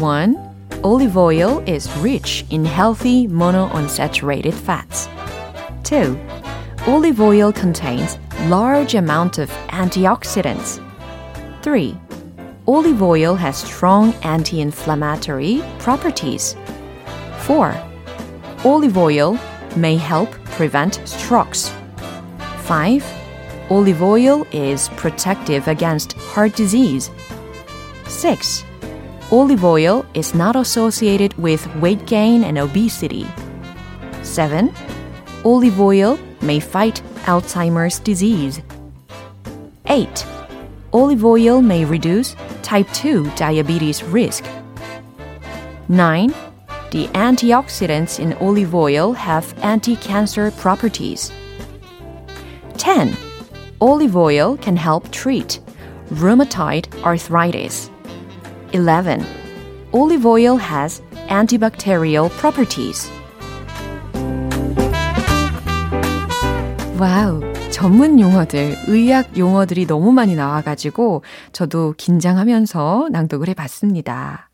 1. 0.00 0.36
Olive 0.82 1.16
oil 1.16 1.62
is 1.66 1.88
rich 2.00 2.44
in 2.50 2.64
healthy 2.64 3.26
monounsaturated 3.28 4.54
fats. 4.54 5.08
2. 5.84 6.18
Olive 6.86 7.20
oil 7.20 7.52
contains 7.52 8.18
large 8.48 8.94
amount 8.94 9.38
of 9.38 9.50
antioxidants. 9.68 10.80
3. 11.62 11.96
Olive 12.66 13.02
oil 13.02 13.34
has 13.34 13.56
strong 13.56 14.14
anti-inflammatory 14.22 15.62
properties. 15.78 16.56
4. 17.40 17.74
Olive 18.64 18.96
oil 18.96 19.38
may 19.76 19.96
help 19.96 20.30
prevent 20.56 21.00
strokes. 21.04 21.72
5. 22.62 23.04
Olive 23.70 24.02
oil 24.02 24.46
is 24.52 24.88
protective 24.90 25.68
against 25.68 26.12
heart 26.12 26.54
disease. 26.54 27.10
6. 28.06 28.64
Olive 29.30 29.64
oil 29.64 30.04
is 30.14 30.34
not 30.34 30.56
associated 30.56 31.32
with 31.34 31.66
weight 31.76 32.04
gain 32.06 32.44
and 32.44 32.58
obesity. 32.58 33.26
7. 34.22 34.72
Olive 35.44 35.80
oil 35.80 36.18
may 36.42 36.58
fight 36.58 37.02
Alzheimer's 37.24 37.98
disease. 37.98 38.60
8. 39.86 40.26
Olive 40.92 41.24
oil 41.24 41.62
may 41.62 41.84
reduce 41.84 42.34
type 42.62 42.88
2 42.92 43.30
diabetes 43.36 44.02
risk. 44.02 44.44
9. 45.88 46.34
The 46.90 47.06
antioxidants 47.08 48.18
in 48.18 48.32
olive 48.34 48.74
oil 48.74 49.12
have 49.12 49.54
anti 49.62 49.96
cancer 49.96 50.50
properties. 50.52 51.32
10. 52.78 53.16
Olive 53.80 54.16
oil 54.16 54.56
can 54.56 54.76
help 54.76 55.10
treat 55.10 55.60
rheumatoid 56.10 56.86
arthritis. 57.04 57.90
11. 58.72 59.24
Olive 59.92 60.26
oil 60.26 60.56
has 60.56 61.00
antibacterial 61.28 62.30
properties. 62.30 63.10
Wow. 67.00 67.40
전문 67.70 68.20
용어들, 68.20 68.76
의학 68.88 69.38
용어들이 69.38 69.86
너무 69.86 70.12
많이 70.12 70.34
나와가지고 70.34 71.22
저도 71.50 71.94
긴장하면서 71.96 73.08
낭독을 73.10 73.48
해봤습니다. 73.48 74.50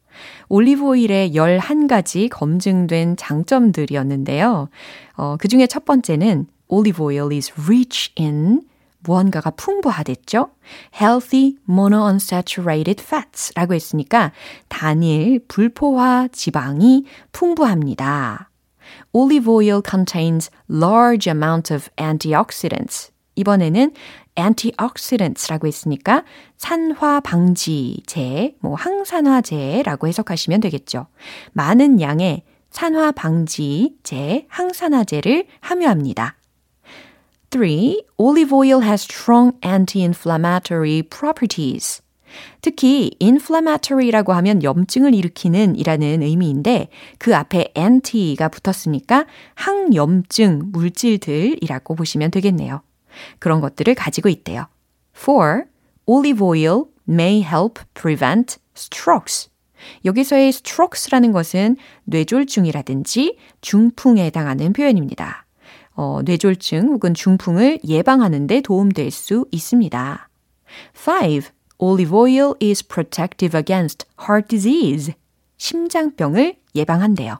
올리브 0.48 0.86
오일의 0.86 1.32
11가지 1.32 2.28
검증된 2.30 3.16
장점들이었는데요. 3.16 4.68
어, 5.16 5.36
그 5.40 5.48
중에 5.48 5.66
첫 5.66 5.84
번째는 5.84 6.46
oil 6.68 7.32
is 7.32 7.52
rich 7.62 8.12
in 8.16 8.62
무언가가 9.00 9.50
풍부하댔죠? 9.50 10.50
healthy 11.00 11.56
monounsaturated 11.68 13.02
fats 13.02 13.54
라고 13.56 13.74
했으니까 13.74 14.30
단일 14.68 15.40
불포화 15.48 16.28
지방이 16.30 17.06
풍부합니다. 17.32 18.50
Olive 19.16 19.48
oil 19.48 19.80
contains 19.80 20.50
large 20.68 21.26
amount 21.26 21.72
of 21.72 21.88
antioxidants. 21.96 23.12
이번에는 23.36 23.92
antioxidants라고 24.34 25.66
했으니까 25.66 26.22
산화 26.58 27.20
방지제, 27.20 28.56
뭐 28.60 28.74
항산화제라고 28.74 30.06
해석하시면 30.08 30.60
되겠죠. 30.60 31.06
많은 31.52 32.02
양의 32.02 32.42
산화 32.70 33.12
방지제, 33.12 34.48
항산화제를 34.50 35.46
함유합니다. 35.60 36.36
3. 37.50 38.02
Olive 38.18 38.52
oil 38.52 38.82
has 38.82 39.02
strong 39.02 39.56
anti-inflammatory 39.64 41.02
properties. 41.02 42.02
특히 42.60 43.10
inflammatory라고 43.20 44.32
하면 44.34 44.62
염증을 44.62 45.14
일으키는 45.14 45.76
이라는 45.76 46.22
의미인데 46.22 46.88
그 47.18 47.34
앞에 47.36 47.72
anti가 47.76 48.48
붙었으니까 48.48 49.26
항염증 49.54 50.70
물질들이라고 50.72 51.94
보시면 51.94 52.30
되겠네요. 52.30 52.82
그런 53.38 53.60
것들을 53.60 53.94
가지고 53.94 54.28
있대요. 54.28 54.66
4. 55.14 55.64
Olive 56.06 56.46
oil 56.46 56.84
may 57.08 57.40
help 57.40 57.82
prevent 57.94 58.58
strokes. 58.76 59.50
여기서의 60.04 60.48
strokes라는 60.48 61.32
것은 61.32 61.76
뇌졸중이라든지 62.04 63.36
중풍에 63.60 64.24
해당하는 64.24 64.72
표현입니다. 64.72 65.46
어, 65.94 66.20
뇌졸중 66.24 66.88
혹은 66.88 67.14
중풍을 67.14 67.80
예방하는 67.86 68.46
데 68.46 68.60
도움될 68.60 69.10
수 69.10 69.46
있습니다. 69.50 70.28
5. 70.94 71.55
Olive 71.78 72.12
oil 72.14 72.54
is 72.60 72.82
protective 72.82 73.54
against 73.54 74.06
heart 74.18 74.48
disease. 74.48 75.12
심장병을 75.58 76.56
예방한대요. 76.74 77.38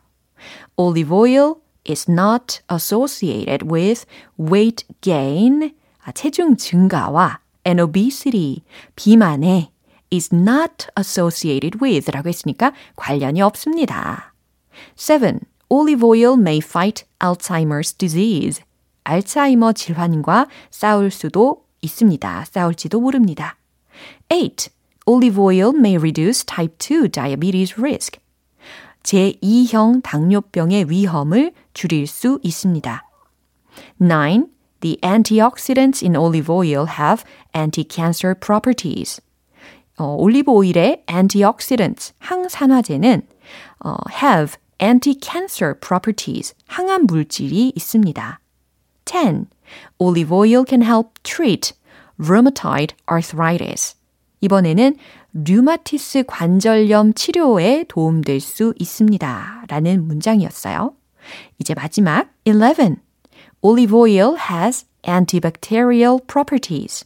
Olive 0.76 1.12
oil 1.12 1.56
is 1.88 2.10
not 2.10 2.60
associated 2.70 3.70
with 3.70 4.04
weight 4.38 4.84
gain, 5.00 5.74
아, 6.04 6.12
체중 6.12 6.56
증가와 6.56 7.40
and 7.66 7.80
obesity, 7.80 8.62
비만에 8.94 9.70
is 10.12 10.34
not 10.34 10.86
associated 10.98 11.78
with 11.82 12.10
라고 12.10 12.28
했으니까 12.28 12.72
관련이 12.96 13.40
없습니다. 13.42 14.34
7. 14.94 15.40
Olive 15.68 16.04
oil 16.04 16.34
may 16.34 16.58
fight 16.58 17.04
Alzheimer's 17.18 17.96
disease. 17.96 18.62
알츠하이머 19.04 19.72
질환과 19.72 20.48
싸울 20.70 21.10
수도 21.10 21.64
있습니다. 21.80 22.44
싸울지도 22.44 23.00
모릅니다. 23.00 23.56
8. 24.29 24.69
Olive 25.07 25.39
oil 25.39 25.73
may 25.73 25.97
reduce 25.97 26.43
type 26.43 26.77
2 26.79 27.07
diabetes 27.09 27.77
risk. 27.77 28.19
제2형 29.03 30.01
당뇨병의 30.03 30.89
위험을 30.89 31.53
줄일 31.73 32.07
수 32.07 32.39
있습니다. 32.43 33.03
9. 33.99 34.45
The 34.81 34.97
antioxidants 35.03 36.03
in 36.03 36.15
olive 36.15 36.49
oil 36.49 36.85
have 36.85 37.23
anti-cancer 37.53 38.35
properties. 38.35 39.21
어, 39.97 40.15
올리브 40.17 40.51
오일의 40.51 41.03
antioxidants, 41.07 42.13
항산화제는 42.19 43.21
어, 43.85 43.95
have 44.21 44.55
anti-cancer 44.81 45.75
properties, 45.79 46.55
항암 46.67 47.05
물질이 47.05 47.73
있습니다. 47.75 48.39
10. 49.05 49.47
Olive 49.99 50.31
oil 50.31 50.63
can 50.67 50.81
help 50.81 51.21
treat 51.23 51.73
rheumatoid 52.18 52.94
arthritis. 53.10 53.96
이번에는 54.40 54.96
류마티스 55.32 56.24
관절염 56.26 57.14
치료에 57.14 57.84
도움될 57.88 58.40
수 58.40 58.74
있습니다. 58.78 59.64
라는 59.68 60.06
문장이었어요. 60.06 60.94
이제 61.58 61.74
마지막 61.74 62.30
11. 62.44 62.96
Olive 63.60 63.98
oil 63.98 64.36
has 64.50 64.86
antibacterial 65.06 66.18
properties. 66.26 67.04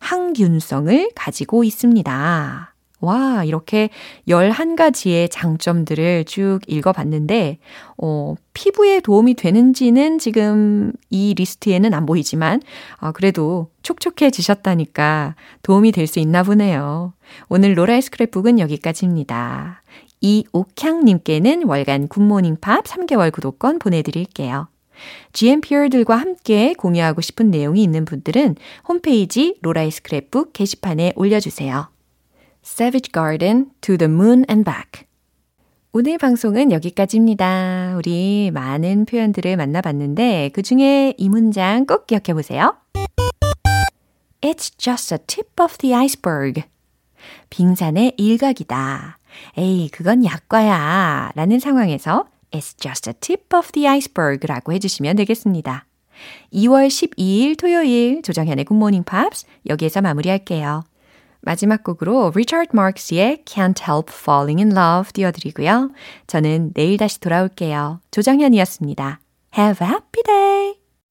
항균성을 0.00 1.10
가지고 1.14 1.64
있습니다. 1.64 2.73
와, 3.00 3.44
이렇게 3.44 3.90
11가지의 4.28 5.28
장점들을 5.30 6.24
쭉 6.24 6.60
읽어봤는데, 6.66 7.58
어, 7.98 8.34
피부에 8.54 9.00
도움이 9.00 9.34
되는지는 9.34 10.18
지금 10.18 10.92
이 11.10 11.34
리스트에는 11.34 11.92
안 11.92 12.06
보이지만, 12.06 12.62
아, 12.98 13.12
그래도 13.12 13.68
촉촉해지셨다니까 13.82 15.34
도움이 15.62 15.92
될 15.92 16.06
수 16.06 16.18
있나 16.18 16.42
보네요. 16.42 17.12
오늘 17.48 17.76
로라의 17.76 18.00
스크랩북은 18.02 18.58
여기까지입니다. 18.58 19.82
이옥향님께는 20.20 21.64
월간 21.64 22.08
굿모닝 22.08 22.56
팝 22.60 22.84
3개월 22.84 23.32
구독권 23.32 23.78
보내드릴게요. 23.78 24.68
GMPR들과 25.32 26.16
함께 26.16 26.72
공유하고 26.74 27.20
싶은 27.20 27.50
내용이 27.50 27.82
있는 27.82 28.04
분들은 28.04 28.56
홈페이지 28.88 29.56
로라의 29.60 29.90
스크랩북 29.90 30.52
게시판에 30.52 31.12
올려주세요. 31.16 31.93
Savage 32.64 33.12
Garden 33.12 33.72
to 33.82 33.98
the 33.98 34.10
Moon 34.10 34.46
and 34.48 34.64
Back 34.64 35.06
오늘 35.92 36.16
방송은 36.16 36.72
여기까지입니다. 36.72 37.94
우리 37.98 38.50
많은 38.52 39.04
표현들을 39.04 39.56
만나봤는데 39.58 40.50
그 40.54 40.62
중에 40.62 41.14
이 41.18 41.28
문장 41.28 41.84
꼭 41.84 42.06
기억해 42.06 42.32
보세요. 42.32 42.74
It's 44.40 44.72
just 44.78 45.14
a 45.14 45.18
tip 45.26 45.50
of 45.62 45.76
the 45.76 45.94
iceberg. 45.94 46.62
빙산의 47.50 48.14
일각이다. 48.16 49.18
에이, 49.58 49.90
그건 49.90 50.24
약과야. 50.24 51.32
라는 51.34 51.60
상황에서 51.60 52.26
It's 52.50 52.76
just 52.78 53.10
a 53.10 53.14
tip 53.20 53.56
of 53.56 53.72
the 53.72 53.86
iceberg 53.86 54.46
라고 54.48 54.72
해주시면 54.72 55.16
되겠습니다. 55.16 55.84
2월 56.52 56.88
12일 56.88 57.58
토요일 57.58 58.22
조정현의 58.22 58.64
Good 58.64 58.78
Morning 58.78 59.04
Pops 59.04 59.46
여기에서 59.68 60.00
마무리할게요. 60.00 60.82
마지막 61.44 61.84
곡으로 61.84 62.32
리차드 62.34 62.74
마크스의 62.74 63.42
Can't 63.44 63.80
Help 63.88 64.12
Falling 64.12 64.62
in 64.62 64.76
Love 64.76 65.12
띄워드리고요. 65.12 65.90
저는 66.26 66.72
내일 66.74 66.96
다시 66.96 67.20
돌아올게요. 67.20 68.00
조정현이었습니다. 68.10 69.20
Have 69.56 69.86
a 69.86 69.92
happy 69.92 70.22
day! 70.24 70.83